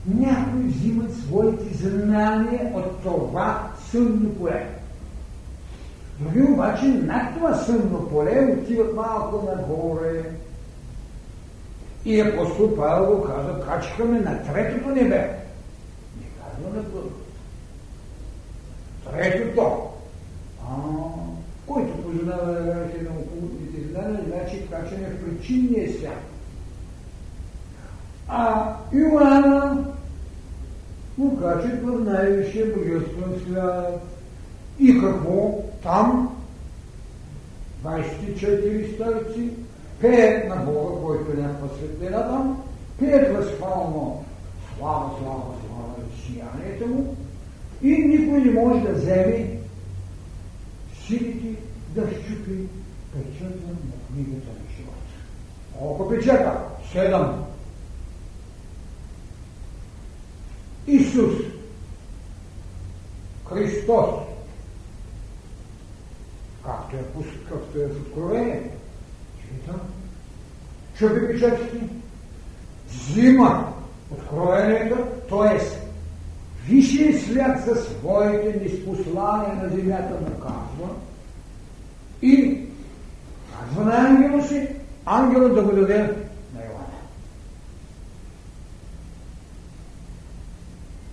[0.06, 4.68] Някои взимат своите знания от това сънно поле.
[6.20, 10.22] Други обаче над това сънно поле отиват малко нагоре.
[12.04, 15.38] И апостол Павел го каза, качихаме на третото небе.
[16.20, 17.23] Не казва на първо.
[19.10, 19.90] Третото.
[20.62, 20.74] А,
[21.66, 26.22] който познава верите на окултните знания, значи качане в причинния свят.
[28.28, 29.84] А Иоанна
[31.18, 34.00] му качат в най-висшия божествен свят.
[34.78, 35.62] И какво?
[35.82, 36.36] Там
[37.84, 39.50] 24 старци
[40.00, 42.62] пеят на Бога, който е някаква светлина там,
[42.98, 44.24] пеят възхвално
[44.78, 45.94] слава, слава, слава
[46.26, 47.16] сиянието му
[47.84, 49.58] и никой не може да вземе
[51.06, 52.68] силите да щупи
[53.12, 55.14] печата на книгата на живота.
[55.78, 56.60] Колко печата?
[56.92, 57.44] Седем.
[60.86, 61.34] Исус,
[63.48, 64.10] Христос,
[66.64, 67.04] както е,
[67.48, 68.70] както е в Откровение,
[69.40, 69.80] читам,
[70.98, 71.88] чупи печатите,
[72.88, 73.72] взима
[74.10, 74.96] Откровението,
[75.28, 75.73] т.е.
[77.34, 80.88] Свят за своите неспослания на земята наказва
[82.22, 82.60] и
[83.52, 84.68] казва на ангела си,
[85.06, 85.98] ангела да го даде
[86.54, 87.00] на Йоанна.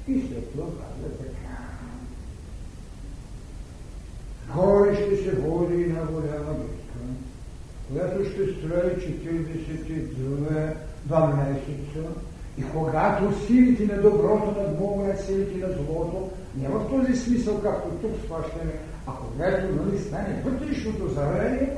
[0.08, 1.58] И след това казва така.
[4.56, 7.00] Горе ще се води на голяма битка,
[7.92, 10.74] която ще строи 42
[11.06, 12.10] два месеца,
[12.62, 18.12] и когато силите на доброто надмогнат силите на злото, не в този смисъл, както тук
[18.26, 18.74] сващаме,
[19.08, 21.74] а когато нали, стане вътрешното зарение,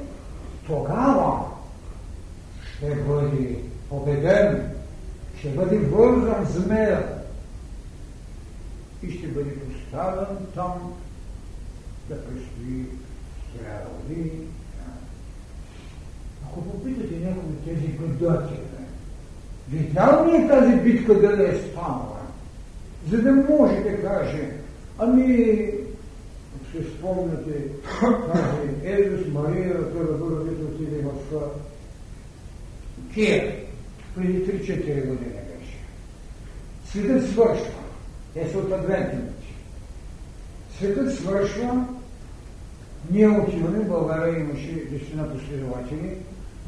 [0.68, 1.46] тогава
[2.76, 4.72] ще бъде победен,
[5.38, 7.08] ще бъде вързан змея
[9.04, 10.94] и ще бъде поставен там
[12.10, 12.86] да предстои
[13.52, 14.48] хиляда години.
[16.46, 18.63] Ако попитате някои тези гадатели,
[19.74, 22.20] Видял ли е тази битка да е станала?
[23.10, 24.50] За да може да каже,
[25.00, 25.70] ами,
[26.70, 27.68] ще спомняте
[28.02, 31.42] тази Езус Мария, първа първа битва отиде в
[33.14, 33.54] Киев,
[34.16, 35.78] преди 3-4 години беше.
[36.86, 37.84] Светът свършва.
[38.34, 39.34] Те са от адвентните.
[40.78, 41.86] Светът свършва.
[43.12, 46.18] Ние отиваме, в България имаше десетина последователи,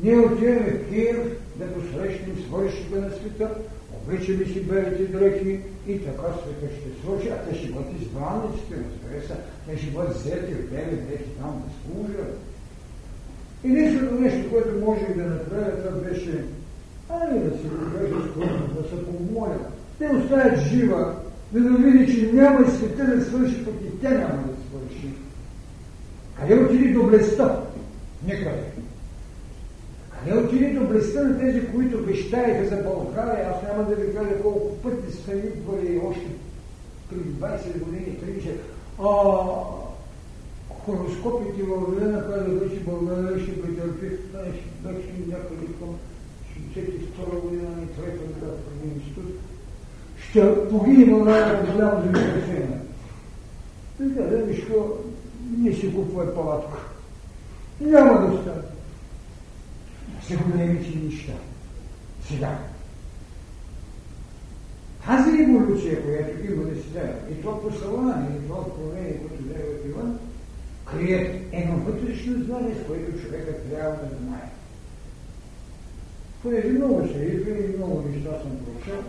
[0.02, 1.18] ние отиваме в Киев
[1.60, 3.50] да посрещнем свършите на света,
[3.98, 9.22] обличаме си белите дрехи и така света ще свърши, а те ще бъдат избранниците, разбира
[9.28, 9.36] се,
[9.68, 12.40] те ще бъдат взети в бели дрехи там да служат.
[13.64, 16.44] И нещо, нещо, което може да направя, това беше,
[17.10, 19.58] ай да се покажа скромно, да се помоля,
[20.00, 21.16] те оставят жива,
[21.54, 25.08] за да види, че няма и света да свърши, пък и тя няма да свърши.
[26.40, 27.62] Къде отиде доблестта?
[28.28, 28.64] Никъде.
[30.26, 33.50] Не отиде до блеста на тези, които вещаеха за България.
[33.50, 36.28] Аз няма да ви кажа колко пъти сме идвали още
[37.10, 38.50] преди 20 години, 30.
[39.00, 39.06] А,
[40.70, 44.08] хороскопите във Вилена казаха, че България ще претърпи,
[44.82, 45.96] ще някъде към
[46.76, 49.32] 62 година на трета град преди институт,
[50.30, 52.80] ще погине България да голямо земетресение.
[53.98, 54.66] Така, да виж
[55.58, 56.78] не си купува палатка.
[57.82, 58.75] Няма да стане.
[60.34, 61.34] Големите неща.
[62.28, 62.60] Сега.
[65.06, 70.20] Тази революция, която има да се и то послание, и то откровение, което дава Иван,
[70.86, 74.50] крие едно вътрешно знание, с което човека трябва да знае.
[76.42, 79.04] Понеже много се и много неща съм прочел,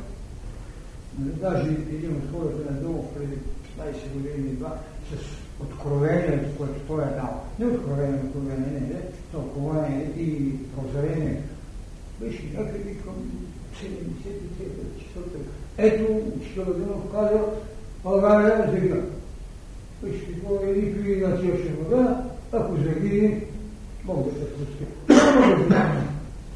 [1.18, 3.36] даже един от хората на Долу преди
[3.78, 4.78] 20 години и два,
[5.10, 7.42] с откровението, което той е дал.
[7.58, 9.00] Не откровение, откровение, не, не,
[9.32, 11.42] тълкование и прозрение.
[12.20, 13.14] Беше някъде към
[13.74, 13.86] 73
[14.98, 15.38] часовта.
[15.78, 17.40] Ето, учител Динов каза,
[18.04, 19.02] България загина.
[20.02, 23.44] Вижте, какво е и на тиеше вода, ако загине,
[24.04, 24.84] мога да се прости.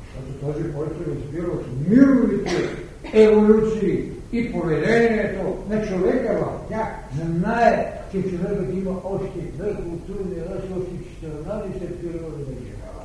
[0.05, 2.68] Защото този, който разбира от мировите
[3.12, 10.69] еволюции и поведението на човека в тях, знае, че човекът има още две културни раси,
[10.81, 13.05] още 14 периода да живева.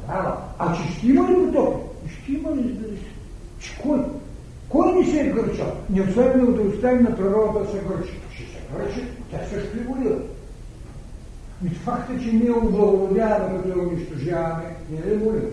[0.00, 1.74] Тогава, а че ще има ли потоп?
[2.08, 3.12] Ще има ли, разбира се.
[3.58, 3.98] Че кой?
[4.68, 5.76] Кой не се е гърчал?
[5.90, 8.20] Не освен да оставим на природа да се гърчи.
[8.34, 10.18] Ще се гърчи, тя също еволюира.
[11.66, 15.46] И факта, че ние облагодяваме, като унищожаваме, не е еволюира.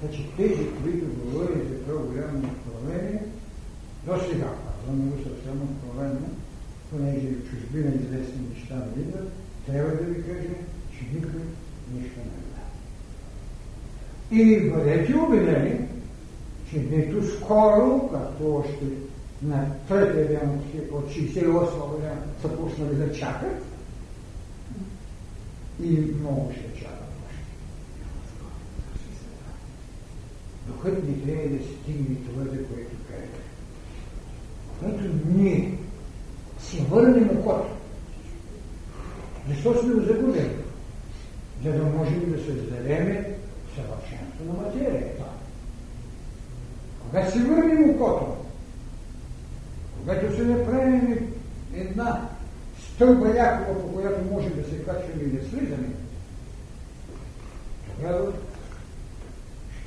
[0.00, 3.22] Значи тези, които говорят за това голямо откровение,
[4.06, 6.28] до сега, казвам го съвсем откровенно,
[6.90, 9.32] понеже в чужбина известни неща не идват,
[9.66, 10.54] трябва да ви кажа,
[10.92, 11.40] че никой
[11.94, 12.70] нищо не знае.
[14.30, 15.88] И бъдете убедени,
[16.70, 18.84] че нито скоро, както още
[19.42, 20.60] на третия ден
[20.92, 23.62] от 68 година са пуснали да чакат,
[25.82, 25.90] и
[26.20, 26.75] много ще
[30.66, 33.42] докато не трябва да стигне това, за което казах.
[34.78, 35.78] Когато ние
[36.60, 37.68] се върнем окото,
[39.48, 40.50] защо сме го загубили?
[41.64, 43.24] За да можем да създадем
[43.74, 45.24] съвършенство на материята.
[47.02, 48.36] Когато се върнем окото,
[49.98, 51.32] когато се направим
[51.74, 52.28] една
[52.92, 55.88] стълба якова, по която можем да се качваме и да слизаме,
[57.96, 58.32] тогава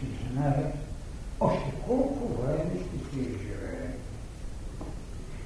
[0.06, 0.76] ще знаят
[1.40, 3.90] още колко време ще си живее.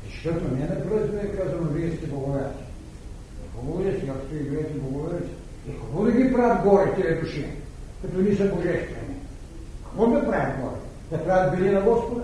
[0.06, 2.64] Защото не напразно е казано, вие сте боговете.
[3.56, 5.30] Хубаво е, сега като играете боговете.
[5.70, 7.46] Е хубаво да ги правят горе тези души,
[8.02, 9.16] като ни са божествени.
[9.84, 10.80] Какво да правят горе?
[11.12, 12.24] Да правят били на Господа?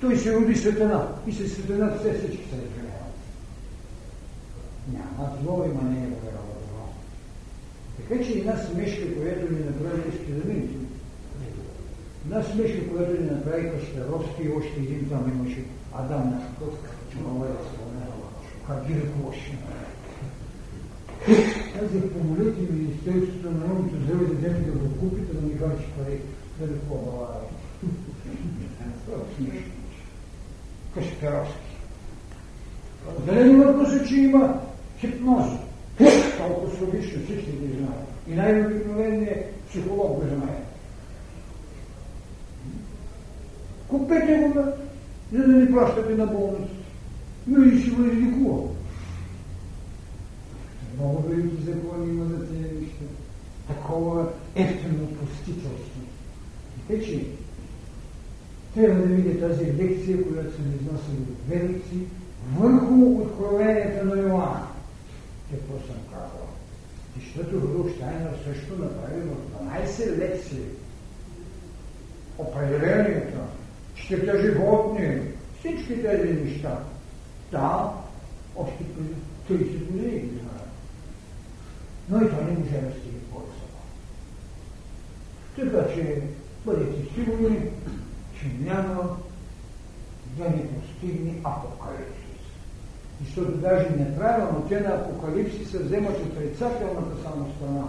[0.00, 3.14] Той се роди светена и се светена все всички се разгряват.
[4.92, 6.88] Няма зло, има не е зло.
[7.96, 10.79] Така че една смешка, която ни направи, ще да видите,
[12.24, 15.64] Една смешка, която ни направи Кашпировски и още един там имаше
[15.94, 16.78] Адам Нашков,
[17.20, 17.48] много е
[18.70, 19.58] как ги ръководеше.
[21.74, 26.18] Казах, помолете Министерството на науката здраве да вземе да го купите, да ми харчи пари,
[26.58, 27.40] да да по-бала.
[30.94, 31.76] Кашпировски.
[33.26, 34.60] Зелени въпрос е, че има
[34.98, 35.58] хипноза.
[36.38, 38.08] Толкова слабично всички ги знаят.
[38.28, 40.62] И най-обикновеният психолог го знае.
[43.90, 44.60] Купете го, бе,
[45.32, 46.74] за да не плащате на болницата.
[47.46, 48.68] Но и ще го изликува.
[50.96, 53.04] Много велики закони има за тези неща.
[53.68, 56.00] Такова ефтено постителство.
[56.88, 57.26] Така че,
[58.74, 62.06] трябва да видя тази лекция, която съм износил от две лекции,
[62.58, 64.66] върху откровението на Йоанна.
[65.50, 66.46] Какво съм казал?
[67.14, 70.62] Защото Рудolf Штайнер също направи в 12 лекции
[72.38, 73.38] определението
[74.04, 75.20] щета животни,
[75.58, 76.78] всички тези неща.
[77.50, 77.92] Да,
[78.56, 78.84] още
[79.48, 80.70] преди 30 години ги знаят.
[82.08, 83.80] Но и това не може да стига по-високо.
[85.56, 86.22] Така че
[86.66, 87.60] бъдете сигурни,
[88.40, 89.16] че няма
[90.36, 92.40] да ни постигне апокалипсис.
[93.24, 97.84] Защото даже неправилно те на апокалипсиса вземат отрицателната само страна.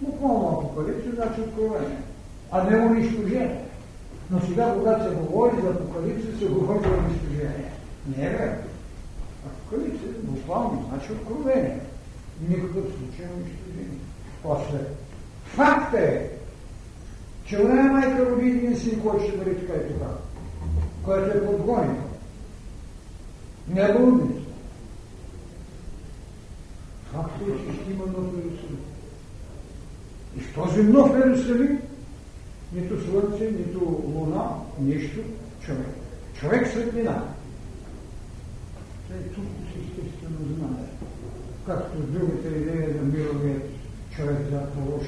[0.00, 2.02] Буквално апокалипсис значи откровение,
[2.50, 3.57] а не унищожение.
[4.30, 7.72] Но сега, когато се говори за апокалипсис, се говори за унищожение.
[8.16, 8.62] Не е верно.
[9.46, 11.80] Апокалипсис буквално значи откровение.
[12.48, 13.98] Никакъв случай на унищожение.
[14.42, 14.78] После.
[15.44, 16.30] Факт е,
[17.44, 20.10] че оная майка роди един син, който ще бъде така и така,
[21.04, 21.96] който е подгонен.
[23.68, 24.40] Не е блудница.
[27.12, 28.78] Факт е, че ще има ново Иисус.
[30.36, 31.80] И в този нов Ерусалим,
[32.78, 34.48] нито слънце, нито луна,
[34.80, 35.20] нищо,
[35.60, 35.86] човек.
[36.34, 37.24] Човек светлина.
[39.34, 40.84] Тук си естествено знае.
[41.66, 43.62] Както другата идея за мировият
[44.16, 44.60] човек за
[44.90, 45.06] лош.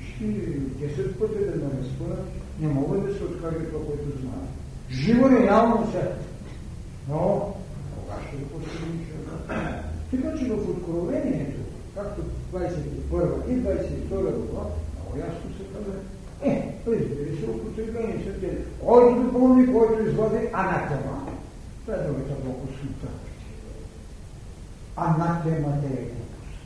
[0.00, 2.26] Ще 10 пъти да ме разпънат,
[2.60, 4.48] не мога да се откаже това, което знае.
[4.90, 6.10] Живо явно се.
[7.08, 7.54] Но,
[7.94, 9.06] кога ще го постигнем?
[10.10, 11.60] Така че в Откровението,
[11.94, 12.22] както
[12.54, 15.92] 21 и 22 глава, много ясно се казва,
[16.44, 18.56] е, разбира се, употребени са те.
[18.86, 21.26] Който допълни, който извади анатема.
[21.86, 23.08] Това е другата благосута.
[24.96, 26.62] Анатемата е глупост.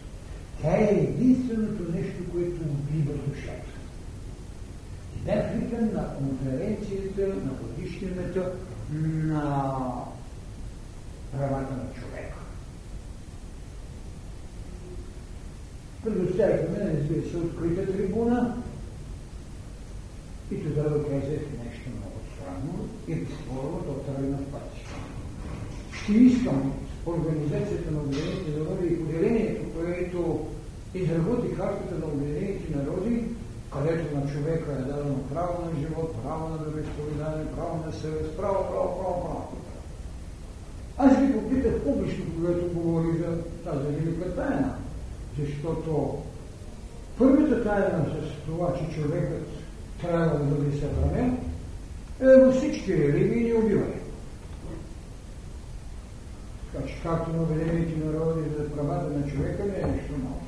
[0.63, 3.77] Тя е единственото нещо, което убива душата.
[5.17, 8.53] И бях викан на конференцията, на годишнината
[8.93, 9.73] на
[11.33, 12.37] правата на човека.
[16.05, 18.57] Предоставихме разбира се, открита трибуна
[20.51, 24.77] и тогава казах нещо много странно и безспорно да тръгна в пътя.
[25.93, 26.73] Ще искам
[27.07, 30.47] Организацията на Обединените народи и поделението, което
[30.95, 33.25] изработи картата на Обединените народи,
[33.73, 38.65] където на човека е дадено право на живот, право на вероисповедание, право на съвест, право,
[38.71, 39.49] право, право, право.
[40.99, 44.75] Аз ви попитах публично, когато говори за тази велика тайна,
[45.39, 46.19] защото
[47.19, 49.56] първата тайна с това, че човекът
[50.01, 51.39] трябва да бъде съхранен,
[52.21, 54.01] е във всички религии ни убиване.
[56.73, 60.41] Така че както на Обединените народи за правата на човека не е нищо ново.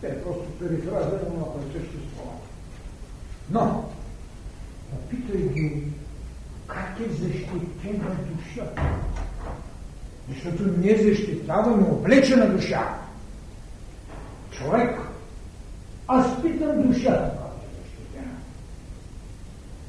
[0.00, 2.32] Те е просто перифраза на това същество.
[3.50, 3.90] Но,
[4.90, 5.82] попитай ги,
[6.66, 8.82] как е защитена душата?
[10.28, 12.98] Защото ние защитаваме облечена душа.
[14.50, 14.98] Човек.
[16.08, 17.43] Аз питам душата.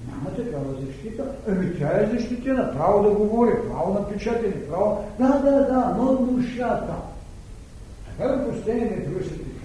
[0.08, 1.26] Няма такава защита.
[1.48, 2.74] Ами тя е защитена.
[2.78, 5.06] Право да говори, право на печатане, право...
[5.20, 6.96] Да, да, да, но душата.
[8.18, 9.56] Така да постигнем брюсите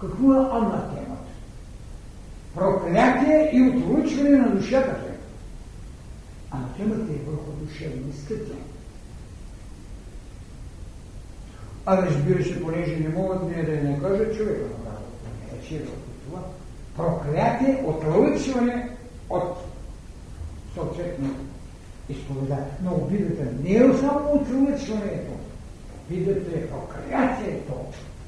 [0.00, 1.28] какво е анатемата?
[2.54, 5.12] Проклятие и отлучване на душата си.
[6.50, 8.52] Анатемата е върху душевни скъти.
[11.86, 15.04] А разбира се, понеже не могат ние да не кажат човека направо.
[15.70, 15.82] Не е
[16.26, 16.40] това.
[16.98, 18.90] Проклятие, отлъчване
[19.30, 19.56] от
[20.74, 21.34] съответно
[22.08, 22.72] изповедание.
[22.84, 25.32] Но обидата не е само отлъчването.
[26.06, 27.72] Обидата е проклятието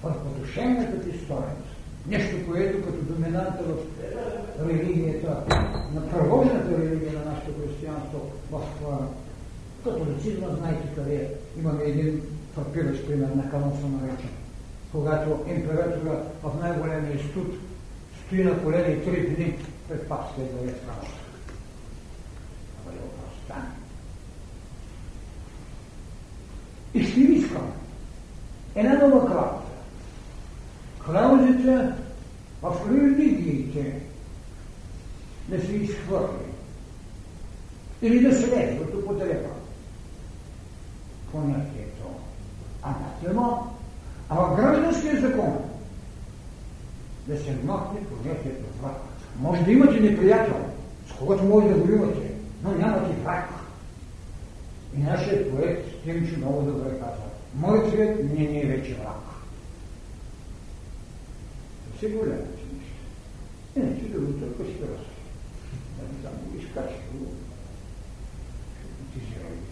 [0.02, 1.70] върху душевната ти стоеност.
[2.06, 5.44] Нещо, което като доминанта в религията,
[5.94, 8.20] на правожната религия на нашето християнство,
[8.50, 8.60] в
[9.84, 11.28] католицизма, знаете къде
[11.58, 12.22] имаме един
[12.54, 14.30] фрапиращ пример на канон съм наречен.
[14.92, 17.54] Когато императора в най-големия студ
[18.30, 19.58] стои на колени три дни
[19.88, 21.12] пред папския дворец Франца.
[22.78, 23.74] Това е оправстане.
[26.94, 27.72] И ще искам
[28.74, 29.70] една нова клауза
[31.04, 31.92] клаузите
[32.62, 34.00] в религиите
[35.48, 36.46] да се изхвърли
[38.02, 39.48] или да се лезе от употреба.
[41.32, 42.04] Понятието
[42.82, 43.70] анатема,
[44.28, 45.69] а в гражданския закон
[47.30, 48.96] да се махне понятието враг.
[49.40, 50.56] Може да имате неприятел,
[51.08, 52.32] с когото може да го имате,
[52.64, 53.48] но нямате враг.
[54.96, 57.90] И нашият поет Тимчо много добре казва.
[57.90, 59.30] Свет не ни е вече враг
[62.00, 63.00] се голямите неща.
[63.76, 65.14] Иначе другото е пъстърство.
[65.96, 67.26] Да не само изкачи го.
[69.12, 69.70] Ти се роди.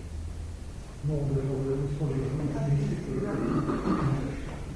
[1.04, 2.14] Много да благодаря, госпожо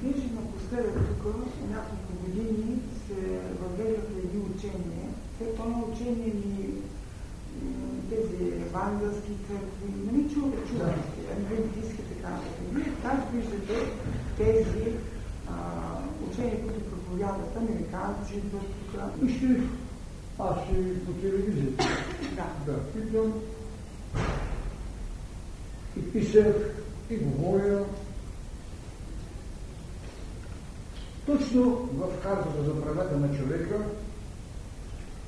[0.01, 1.35] Беше напоследък тук,
[1.69, 5.09] няколко години се въведоха едни учения.
[5.57, 6.69] То на учение ни
[8.09, 10.99] тези евангелски църкви, нали чувате, чувате,
[11.37, 12.39] адвентистски така.
[13.01, 13.91] Как виждате
[14.37, 14.95] тези
[16.31, 19.01] учения, които проповядат американци, идват тук.
[19.21, 19.59] Вижте,
[20.39, 21.83] аз ще по телевизията.
[22.35, 22.71] Да.
[22.71, 23.33] Да, питам.
[25.97, 26.55] И писах,
[27.09, 27.85] и говоря.
[31.25, 31.63] Точно
[31.93, 33.75] в картата за правата на човека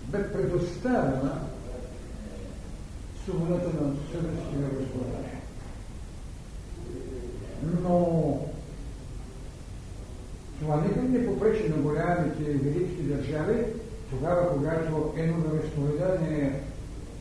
[0.08, 1.42] бе предоставена
[3.24, 5.42] свободата на съвест и вероисповедание.
[7.82, 8.40] Но
[10.60, 13.66] това никак не попречи на голямите велики държави,
[14.10, 16.62] тогава, когато едно вероисповедание е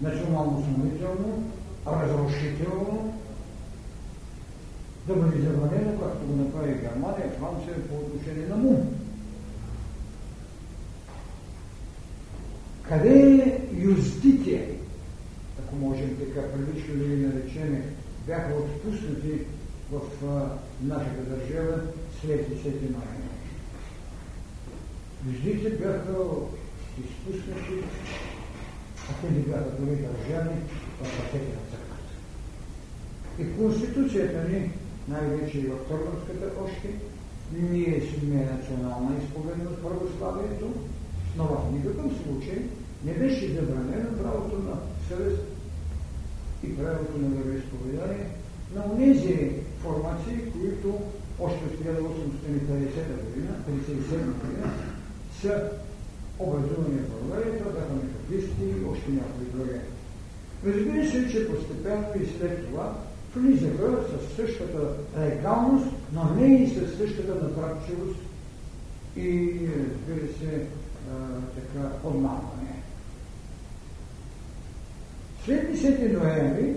[0.04, 1.50] национално самостоятелно,
[1.86, 3.14] разрушително,
[5.06, 8.94] да бъде забранена, както го направи Германия, Франция е по отношение на МУМ.
[12.82, 14.68] Къде е юздите,
[15.58, 17.82] ако можем така прилично да ги наречем,
[18.26, 19.38] бяха отпуснати
[19.92, 21.82] в а, нашата държава
[22.20, 23.14] след 10 май.
[25.26, 26.16] Юздите бяха
[27.04, 27.84] изпуснати,
[29.10, 30.60] а те не бяха дори държани
[31.00, 32.14] в ръцете на църквата.
[33.38, 34.70] И Конституцията ни
[35.08, 36.88] най-вече и в Търговската още,
[37.52, 40.72] ние сме национална изповедност православието,
[41.36, 42.58] но в никакъв случай
[43.04, 44.76] не беше забранено правото на
[45.08, 45.42] съвест
[46.64, 48.26] и правото на вероисповедание
[48.74, 49.50] на тези
[49.82, 51.00] формации, които
[51.40, 51.94] още в 1850
[53.24, 54.72] година, 1957 година,
[55.40, 55.70] са
[56.38, 59.80] образувани в България, това бяха методисти и още някои други.
[60.66, 62.94] Разбира се, че постепенно и след това
[63.36, 64.78] влизаха със същата
[65.18, 68.20] легалност, но не и със същата натрапчивост
[69.16, 70.66] и, разбира се,
[71.10, 72.82] а, така, подмамване.
[75.44, 76.76] След 10 ноември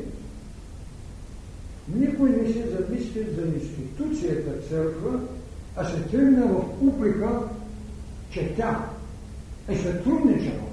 [1.95, 5.19] никой не се замисли за институцията църква,
[5.75, 7.39] а се тръгна в упрека,
[8.29, 8.85] че тя
[9.67, 10.67] е сътрудничала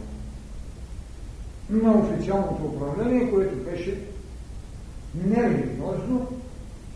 [1.70, 3.98] на официалното управление, което беше
[5.14, 6.28] нерелигиозно,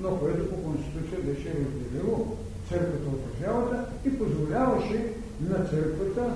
[0.00, 2.36] но което по Конституция беше разделило
[2.68, 6.30] църквата от държавата и позволяваше на църквата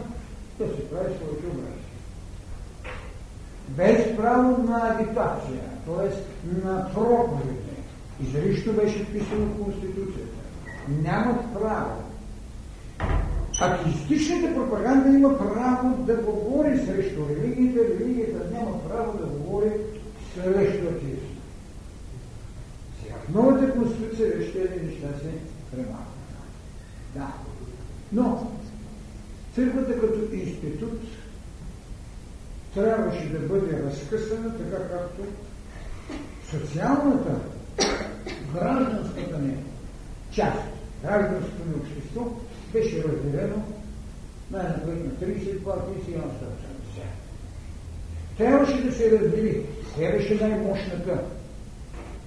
[0.58, 1.82] да се прави своите образи.
[3.68, 6.10] Без право на агитация, т.е.
[6.66, 7.58] на проповеди,
[8.22, 10.38] изрично беше вписано в Конституцията.
[11.02, 12.02] Нямат право.
[13.60, 19.70] Атеистичната пропаганда има право да говори срещу религията, религията няма право да говори
[20.34, 21.21] срещу атеизма.
[23.28, 25.30] Новата конституция вижте неща се
[25.70, 26.06] премахват.
[27.14, 27.32] Да.
[28.12, 28.52] Но
[29.54, 31.00] църквата като институт
[32.74, 35.22] трябваше да бъде разкъсана така както
[36.50, 37.40] социалната,
[38.54, 39.56] гражданската не
[40.30, 40.62] част,
[41.02, 42.26] гражданското ни общество
[42.72, 43.62] беше разделено
[44.50, 46.28] най-напред на 30 партии и на 170.
[48.38, 49.66] Трябваше да се раздели.
[49.96, 51.24] Тя беше най-мощната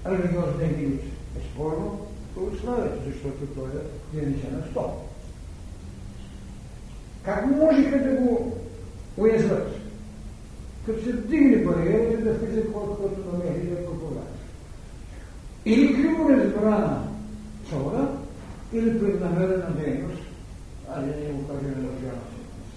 [0.06, 1.06] религиозна единица.
[1.36, 4.90] Безспорно православието, защото той е единица на 100.
[7.24, 8.58] Как можеха да го
[9.18, 9.76] уязват?
[10.86, 14.22] Като се вдигне бариерите да влизат хора, който намери да проповядва.
[15.66, 17.08] Или криво разбрана
[17.70, 18.08] цора,
[18.74, 20.22] или преднамерена дейност,
[20.90, 22.76] а не е указана държавна сигурност.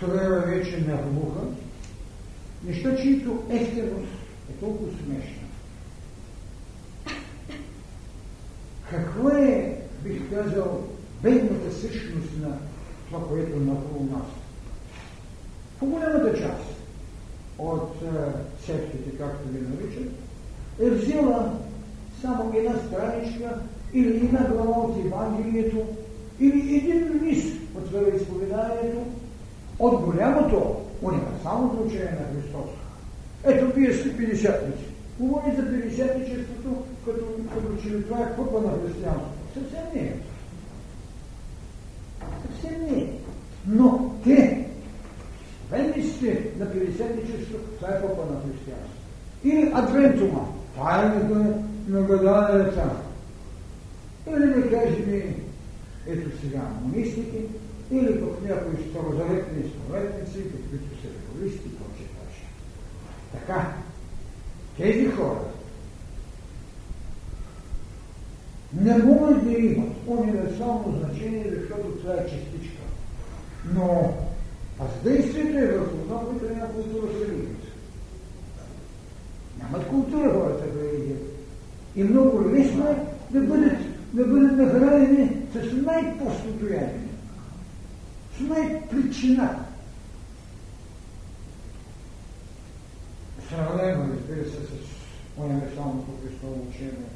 [0.00, 1.40] Тогава вече нахлуха
[2.66, 4.12] неща, чието ефтеност
[4.50, 5.46] е толкова смешна.
[8.90, 10.84] Какво е, бих казал,
[11.22, 12.58] бедната същност на
[13.06, 14.26] това, което е наоколо нас?
[15.78, 16.64] По голямата част
[17.58, 18.02] от
[18.66, 20.12] сектите, както ги наричат,
[20.80, 21.52] е взела
[22.22, 23.60] само една страничка
[23.92, 25.86] или една глава от Евангелието,
[26.40, 29.06] или един лист от вероисповеданието,
[29.78, 32.70] от голямото универсалното учение на Христос.
[33.44, 34.84] Ето, вие сте 50-ници.
[35.18, 36.68] Говори за 50-ничеството,
[37.04, 37.24] като,
[37.54, 39.36] като че ли това е пъпа на християнството.
[39.54, 40.16] Съвсем не е.
[42.42, 43.08] Съвсем не е.
[43.66, 44.66] Но те,
[46.16, 48.96] сте на 50-ничеството, това е пъпа на християнството.
[49.44, 50.46] Или адвентума,
[50.76, 51.54] тайната
[51.88, 52.90] на гаданията.
[54.30, 55.34] Или да кажем,
[56.06, 57.38] ето сега, монистики,
[57.90, 62.42] или пък някои старозаветни изповедници, каквито са револисти, проче, проче.
[63.32, 63.72] Така,
[64.76, 65.40] тези хора
[68.72, 72.82] не могат да имат универсално значение, защото това е частичка.
[73.74, 74.14] Но
[74.78, 77.66] въздействието е върху това, което няма култура в религията.
[79.58, 81.26] Нямат култура хората в религията.
[81.96, 82.96] И много лесно е
[83.30, 83.78] да бъдат,
[84.12, 87.05] да бъдат нахранени с най-постното ядене
[88.38, 89.64] това е причина.
[93.48, 94.70] Сравнено, разбира се, с
[95.36, 97.08] универсалното Христово учение.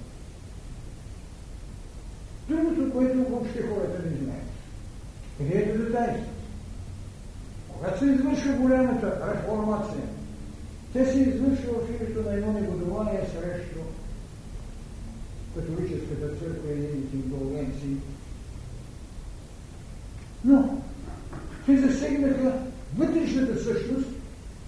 [2.49, 4.51] Другото, което въобще хората не знаят.
[5.39, 6.31] Къде е детайството?
[7.69, 10.05] Когато се извършва голямата реформация,
[10.93, 13.81] те се извършва в името на едно негодование срещу
[15.55, 17.97] католическата църква и нейните индулгенции.
[20.45, 20.83] Но
[21.71, 22.53] те засегнаха
[22.97, 24.09] вътрешната същност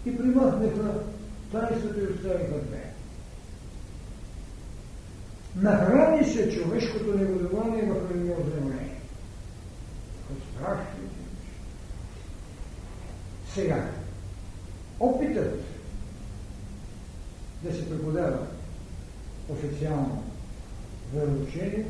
[0.06, 0.94] и примахнаха
[1.52, 2.92] тайството и оставиха две.
[5.56, 9.00] Нахрани се човешкото негодование в религиозно мнение.
[10.54, 11.08] Страшни
[13.54, 13.88] Сега,
[15.00, 15.60] опитът
[17.62, 18.46] да се преподава
[19.48, 20.22] официално
[21.14, 21.86] вероучение,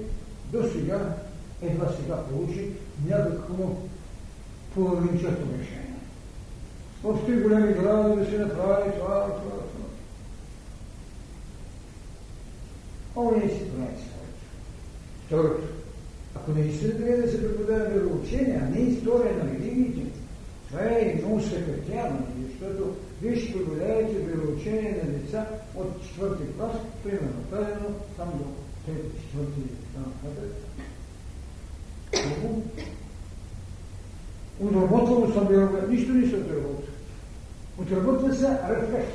[0.53, 1.17] до сега,
[1.63, 2.71] едва сега получи
[3.07, 3.77] някакво
[4.74, 5.94] половинчато решение.
[7.03, 9.86] В три големи градове да се направи това, това, това.
[13.16, 14.43] Он не си прави своето.
[15.27, 15.62] Второто,
[16.35, 20.03] ако наистина трябва да се преподава вероучение, а не история на религиите,
[20.69, 27.44] това е много съкратяване, защото вие ще преподавате вероучение на деца от четвърти клас, примерно,
[27.51, 28.44] дадено там до
[28.86, 29.61] трети, четвърти
[29.94, 30.53] така нататък.
[34.61, 36.93] Отработвало съм биология, нищо не се отработва.
[37.79, 39.12] Отработва се рефлекс.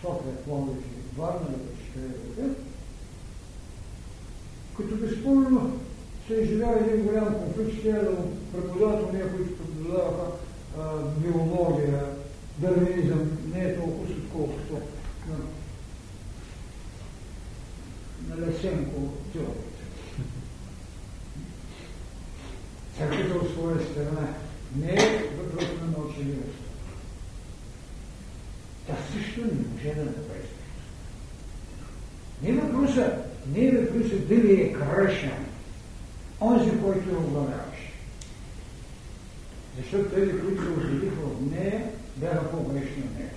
[0.00, 1.46] София, Пловдив и Варна,
[4.76, 5.80] като безспорно
[6.26, 8.16] се изживява един голям конфликт, ще да
[8.52, 10.30] преподавател, ние, които преподаваха
[11.18, 12.04] биология,
[12.58, 14.80] дарвинизъм, не е толкова колкото
[18.36, 19.64] на, Лесенко теорията.
[22.98, 24.28] Църквата от своя страна
[24.76, 26.58] не е въпрос на мълчаливост.
[28.86, 30.48] Тя също не може да направи
[32.42, 33.12] Не е въпроса,
[33.54, 35.46] не е въпроса дали е кръшен,
[36.40, 37.82] онзи, който е оглавяващ.
[39.76, 41.84] Защото тези, които се отделиха от нея,
[42.16, 43.30] бяха по-грешни от нея.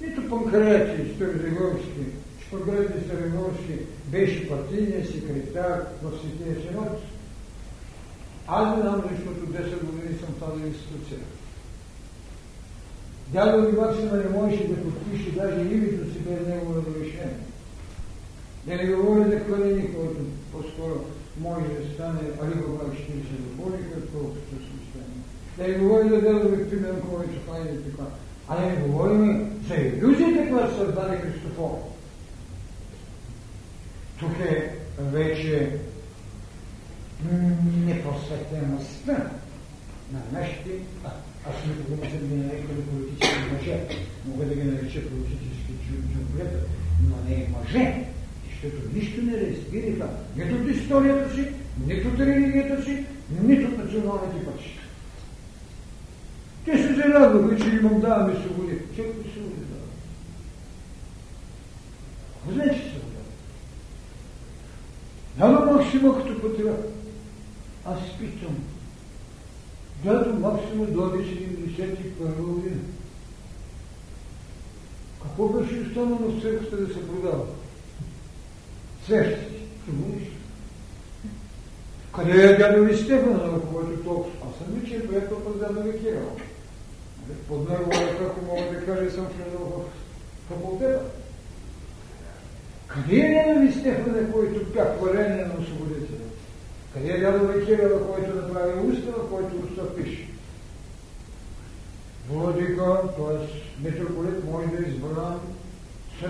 [0.00, 2.04] Нито Панкреати Старозагорски,
[2.46, 7.02] Шпагрети Старозагорски беше партийният секретар в Светия Синод.
[8.46, 11.18] Аз не знам, защото 10 години съм в тази институция.
[13.28, 17.46] Дядо ми Максима не можеше да подпише даже името си без негово разрешение.
[18.66, 20.20] Да не говоря за Калини, който
[20.52, 21.04] по-скоро
[21.40, 22.96] може да стане Алибаба 40
[23.50, 25.16] любовника, колкото си стане.
[25.56, 28.08] Да не говоря за Дядо Пимен, който хайде така.
[28.48, 31.95] А не говорим за иллюзията, която създаде Христофор.
[34.18, 35.78] Тук е вече
[37.86, 39.30] непросветеността
[40.12, 40.70] на нашите,
[41.04, 41.10] а,
[41.50, 43.80] аз никога не съм ги нарекали политически мъже,
[44.26, 45.72] мога да ги нареча политически
[46.12, 46.58] джунглета,
[47.08, 48.04] но не е мъже,
[48.50, 51.48] защото нищо не разбираха нито от историята си,
[51.86, 53.04] нито от религията си,
[53.42, 54.82] нито от националните пътища.
[56.64, 58.78] Те се зарадваха, че имам даваме свободи.
[58.96, 59.86] Чакай свободи дава.
[62.52, 62.95] Значи?
[65.38, 65.66] Няма
[66.14, 66.92] като патриот.
[67.84, 68.56] Аз питам.
[70.04, 72.80] Дядо Максима дойде 71 година.
[75.22, 77.44] Какво беше останало в църквата да се продава?
[79.04, 79.46] Свещи.
[79.84, 80.20] Чому
[82.14, 84.46] Къде е дядо ви Стефан, на който толкова?
[84.48, 86.36] Аз съм личен приятел по дядо ви Кирил.
[87.48, 87.90] Под него,
[88.26, 89.84] ако мога да кажа, съм влезал в
[90.48, 91.00] факултета.
[92.88, 96.26] Къде е ви Стефана, който бях хваление на освободителя?
[96.94, 100.28] Къде е дядо ви Кирил, който направи устава, който устав пише?
[102.30, 103.62] Владика, т.е.
[103.84, 105.40] митрополит, може да избран
[106.20, 106.26] с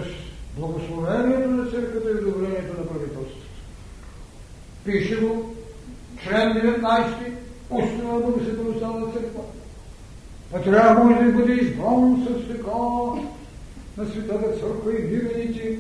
[0.58, 3.46] благословението на църквата и одобрението на правителството.
[4.84, 5.54] Пише го
[6.22, 7.32] член 19,
[7.70, 9.42] устава на Богосветелността на църква.
[10.64, 12.78] Трябва може да бъде избран с така
[13.96, 15.78] на Светата църква и вимените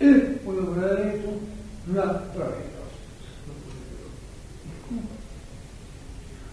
[0.00, 0.06] и
[0.46, 1.40] одобрението
[1.86, 2.78] на правителството.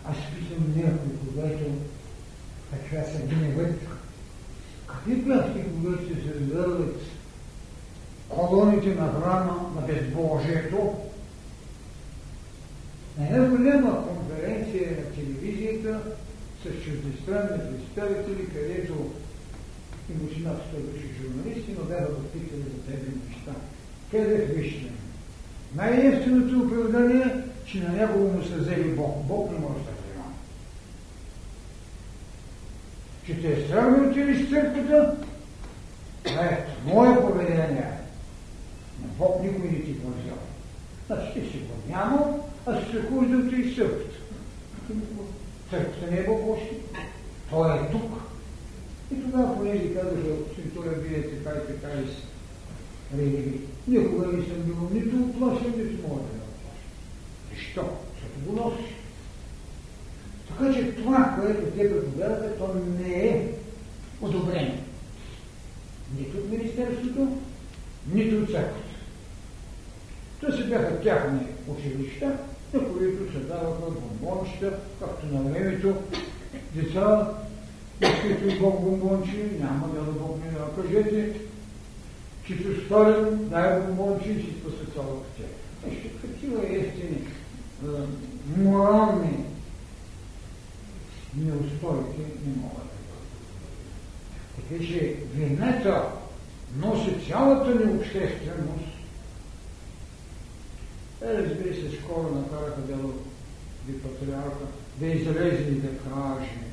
[0.06, 1.72] Аз питам някой, когато
[2.72, 3.76] така се гневат,
[4.88, 6.96] какви бяхте, когато се създават
[8.30, 10.96] колоните на храма на безбожието,
[13.18, 16.02] на една голяма конференция на телевизията
[16.62, 19.12] с чуждестранни представители, където
[20.10, 23.52] и мусиматата беше журналисти, но бяха попитали за тези неща.
[24.12, 24.92] Казах, вижте,
[25.76, 29.26] най-ефтиното оправдание, че на някого му се взели Бог.
[29.26, 30.34] Бог не може да взема.
[33.26, 35.18] Че те е страх да отидеш в църквата,
[36.24, 37.92] това е мое поведение.
[39.02, 40.38] На Бог никой не ти го взел.
[41.08, 44.16] Значи ти си го няма, а се страхуваш да отидеш в църквата.
[45.70, 46.76] Църквата не е Богощи.
[47.50, 48.25] Той е тук.
[49.12, 50.16] И тогава, понеже казаха,
[50.76, 52.36] той вие така и така и с
[53.18, 56.46] религии, никога не съм бил нито оплашен, нито мога да
[57.56, 57.90] защо?
[58.14, 58.86] Защото го носиш.
[60.48, 63.48] Така че това, което те предполагате, то не е
[64.22, 64.74] одобрено.
[66.20, 67.38] Нито от Министерството,
[68.14, 68.96] нито от църквата.
[70.40, 72.38] То се бяха тяхни училища,
[72.74, 75.96] на които се даваха бомбонща, както на времето
[76.74, 77.30] деца,
[78.32, 81.40] изпитвай Бог бомбончи, няма да не да кажете,
[82.48, 85.44] че се сторим, дай бомбончи и си спаса цялото тя.
[85.88, 87.28] Нещо такива естини,
[88.58, 89.46] морални
[91.38, 93.32] неустойки не могат да бъдат.
[94.56, 96.06] Така че вината
[96.78, 98.96] носи цялата ни общественост.
[101.22, 103.14] Е, разбира се, скоро накараха дело
[103.88, 104.66] ви патриарха
[105.00, 106.65] да излезе и да каже,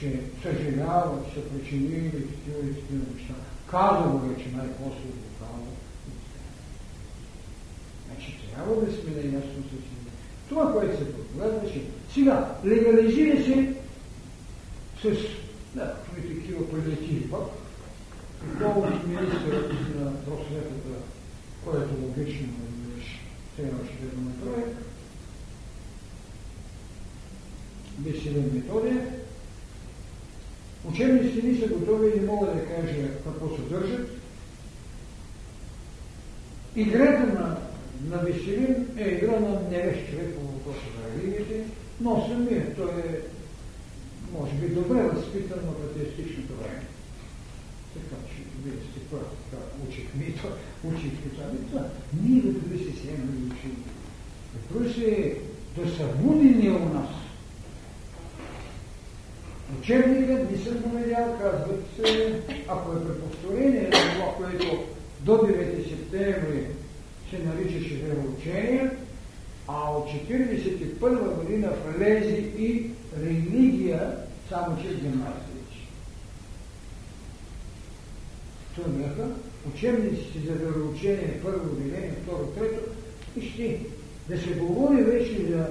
[0.00, 3.34] че съжаляват, че са причинили такива и такива неща.
[3.70, 5.72] Казало е, че най-после го казва.
[8.06, 9.96] Значи трябва да сме наясно с.
[10.48, 11.82] Това, което се проповядваше.
[12.14, 13.74] Сега, легализира се
[15.02, 15.18] с
[15.74, 17.42] някакви такива палиативи пък,
[18.52, 20.96] какво от министърът на просветата,
[21.64, 22.46] което логично
[22.96, 23.20] беше,
[23.52, 24.62] все още да направи,
[27.98, 29.25] Веселин Методия.
[30.88, 34.10] Учебниците ни са готови и не мога да кажа какво съдържат.
[36.76, 37.56] Играта на,
[38.10, 41.64] на Веселин е игра на невещ човек по въпроса на религиите,
[42.00, 43.20] но самият той е,
[44.32, 46.82] може би, добре възпитан в атеистичното време.
[47.94, 50.50] Така че, вие сте прав, така учихме и това,
[50.84, 51.44] учихме това.
[51.44, 51.84] И това.
[52.22, 53.84] Ние да се сема и учим.
[54.54, 55.36] Въпрос е
[55.76, 57.25] да са будени у нас.
[59.80, 64.84] Учебникът не го видял, казват се, ако е преповторение на това, което
[65.20, 66.66] до 9 септември
[67.30, 68.90] се наричаше вероучение,
[69.68, 72.90] а от 1941 година влезе и
[73.22, 74.16] религия,
[74.48, 75.56] само че в гимназия.
[78.86, 79.28] Бяха
[79.74, 82.80] учебниците за вероучение, първо отделение, второ, трето,
[83.36, 83.80] и ще
[84.28, 85.66] да се говори вече за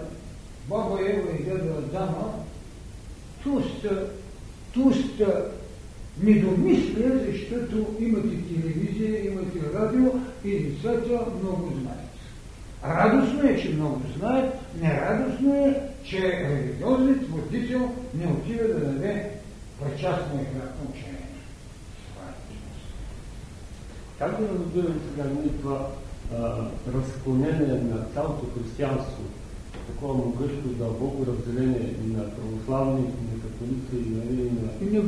[0.69, 2.33] баба Ева и дядо Адама,
[3.45, 4.07] туста,
[4.73, 5.45] туста
[6.23, 10.11] недомисля, защото имате телевизия, имате радио
[10.43, 11.99] и децата много знаят.
[12.83, 19.31] Радостно е, че много знаят, нерадостно е, че религиозният водител не отива да даде
[19.81, 21.15] причастно и кратно учение.
[24.19, 25.87] Как да разбираме сега ние това
[26.93, 29.23] разклонение на цялото християнство
[29.87, 34.87] такова могъщо дълбоко разделение на православни, и на католици, и, нали, на...
[34.87, 35.01] И на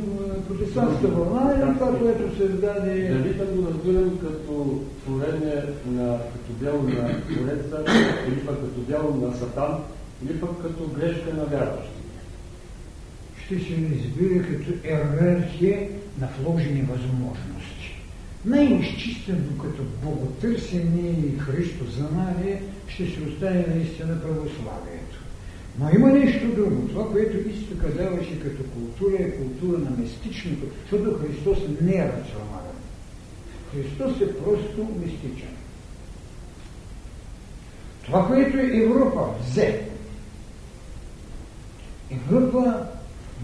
[0.47, 3.09] протестантска вълна, и това, което се даде...
[3.09, 7.83] Дали да го разбирам като творение на, като дело на Твореца,
[8.27, 9.77] или пък като дело на Сатан,
[10.23, 11.91] или пък като грешка на вярващи?
[13.45, 15.89] Ще се разбира като иерархия
[16.19, 17.76] на вложени възможности
[18.47, 25.17] най-изчистено като боготърсене и Христо знание ще се остане наистина православието.
[25.79, 26.87] Но има нещо друго.
[26.87, 32.77] Това, което изтока даваше като култура е култура на мистичното, защото Христос не е рационален.
[33.71, 35.49] Христос е просто мистичен.
[38.05, 39.81] Това, което Европа взе,
[42.11, 42.85] Европа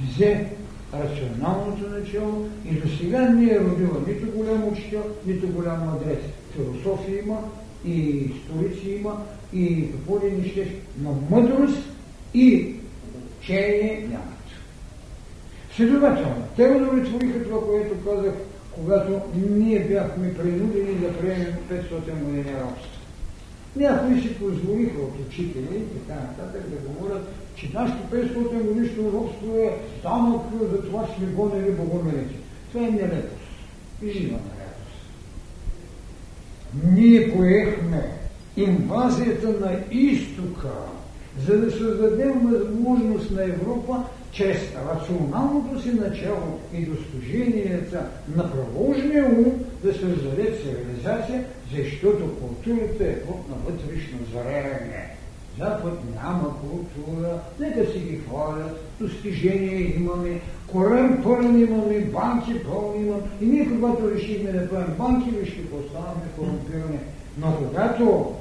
[0.02, 0.53] взе
[0.94, 6.20] рационалното начало и до сега не е родила нито голям учител, нито голям адрес.
[6.56, 7.40] Философия има,
[7.86, 11.80] и историци има, и какво ли не ще, но мъдрост
[12.34, 12.76] и
[13.42, 14.28] чеяние нямат.
[15.76, 18.34] Следователно, те удовлетвориха това, което казах,
[18.76, 23.00] когато ние бяхме принудени да приемем 500 години робство.
[23.76, 29.58] Някои си позволиха от учители и така нататък да говорят че нашето 500 годишно робство
[29.58, 32.36] е данък за това, че сме гонили богомилите.
[32.72, 33.44] Това е нелепост.
[34.02, 34.64] И жива нелепост.
[36.92, 38.12] Ние поехме
[38.58, 40.74] инвазията на изтока,
[41.48, 44.58] за да създадем възможност на Европа чрез
[44.90, 48.06] рационалното си начало и достиженията
[48.36, 49.52] на проложния ум
[49.84, 51.44] да създаде цивилизация,
[51.76, 55.13] защото културата е плод на вътрешно зареване.
[55.60, 63.22] Запад няма култура, нека си ги хвалят, достижения имаме, корем пълен имаме, банки пълни имаме.
[63.42, 67.00] И ние когато решихме да правим банки, вижте, останахме корумпирани.
[67.38, 68.36] Но когато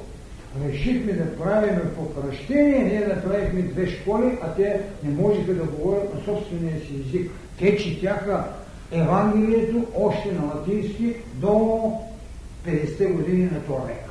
[0.65, 6.25] решихме да правим покращение, ние направихме две школи, а те не можеха да говорят на
[6.25, 7.31] собствения си език.
[7.59, 8.45] Те четяха
[8.93, 11.93] Евангелието още на латински до
[12.67, 14.11] 50-те години на век.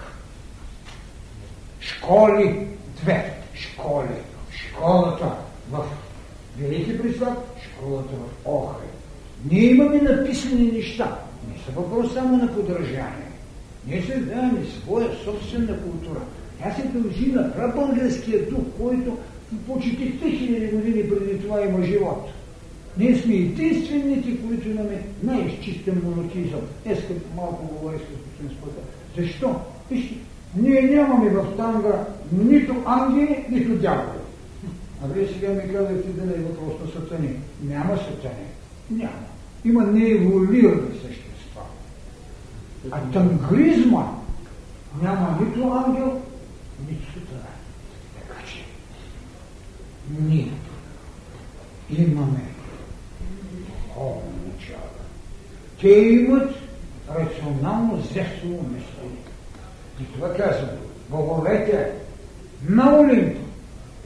[1.79, 2.67] Школи
[3.01, 4.07] две школи.
[4.51, 5.31] Школата
[5.71, 5.83] в
[6.57, 8.89] Велики Преслав, школата в Охрид.
[9.51, 11.19] Ние имаме написани неща.
[11.49, 13.31] Не са въпрос само на подражание.
[13.87, 16.19] Ние създаваме своя собствена култура.
[16.59, 19.17] Тя се дължи на прабългарския дух, който
[19.67, 22.29] почти хиляди години преди това има живот.
[22.97, 26.61] Ние сме единствените, които имаме най-изчистен монотизъм.
[26.85, 26.99] Днес
[27.35, 28.83] малко говори с господин.
[29.17, 29.55] Защо?
[29.91, 30.15] Вижте,
[30.55, 34.19] ние нямаме в танга нито ангели, нито дяволи.
[35.03, 37.35] А вие сега ми казвате да не е въпрос на сатани.
[37.63, 38.47] Няма сатани.
[38.91, 39.25] Няма.
[39.65, 41.61] Има нееволирани същества.
[42.91, 44.03] А тангризма
[45.01, 46.21] няма нито ангел,
[46.89, 47.51] нито сатана.
[48.19, 48.65] Така че
[50.19, 50.51] ние
[51.89, 52.43] имаме
[53.67, 54.81] духовно начало.
[55.81, 56.55] Те имат
[57.09, 59.20] рационално зевсово мислене.
[60.01, 60.69] И това казвам,
[61.09, 61.91] боговете
[62.69, 63.37] на Олимп,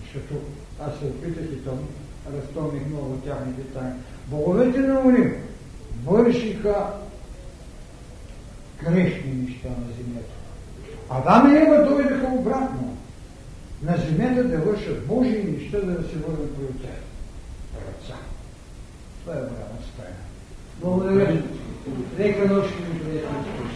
[0.04, 0.46] защото
[0.80, 1.80] аз се опитах и там,
[2.38, 3.94] разтомих много тяхните тайни.
[4.28, 5.34] Боговете на Олимп
[6.06, 6.88] вършиха
[8.84, 10.34] грешни неща на земята.
[11.10, 12.98] Адам и Ева дойдеха обратно
[13.84, 17.00] на земята да вършат Божии неща, да се върнат при тях.
[17.76, 18.16] Отца.
[19.22, 20.16] Това е голяма стая.
[20.82, 21.42] Благодаря.
[22.18, 23.66] Нека нощи ми приятели.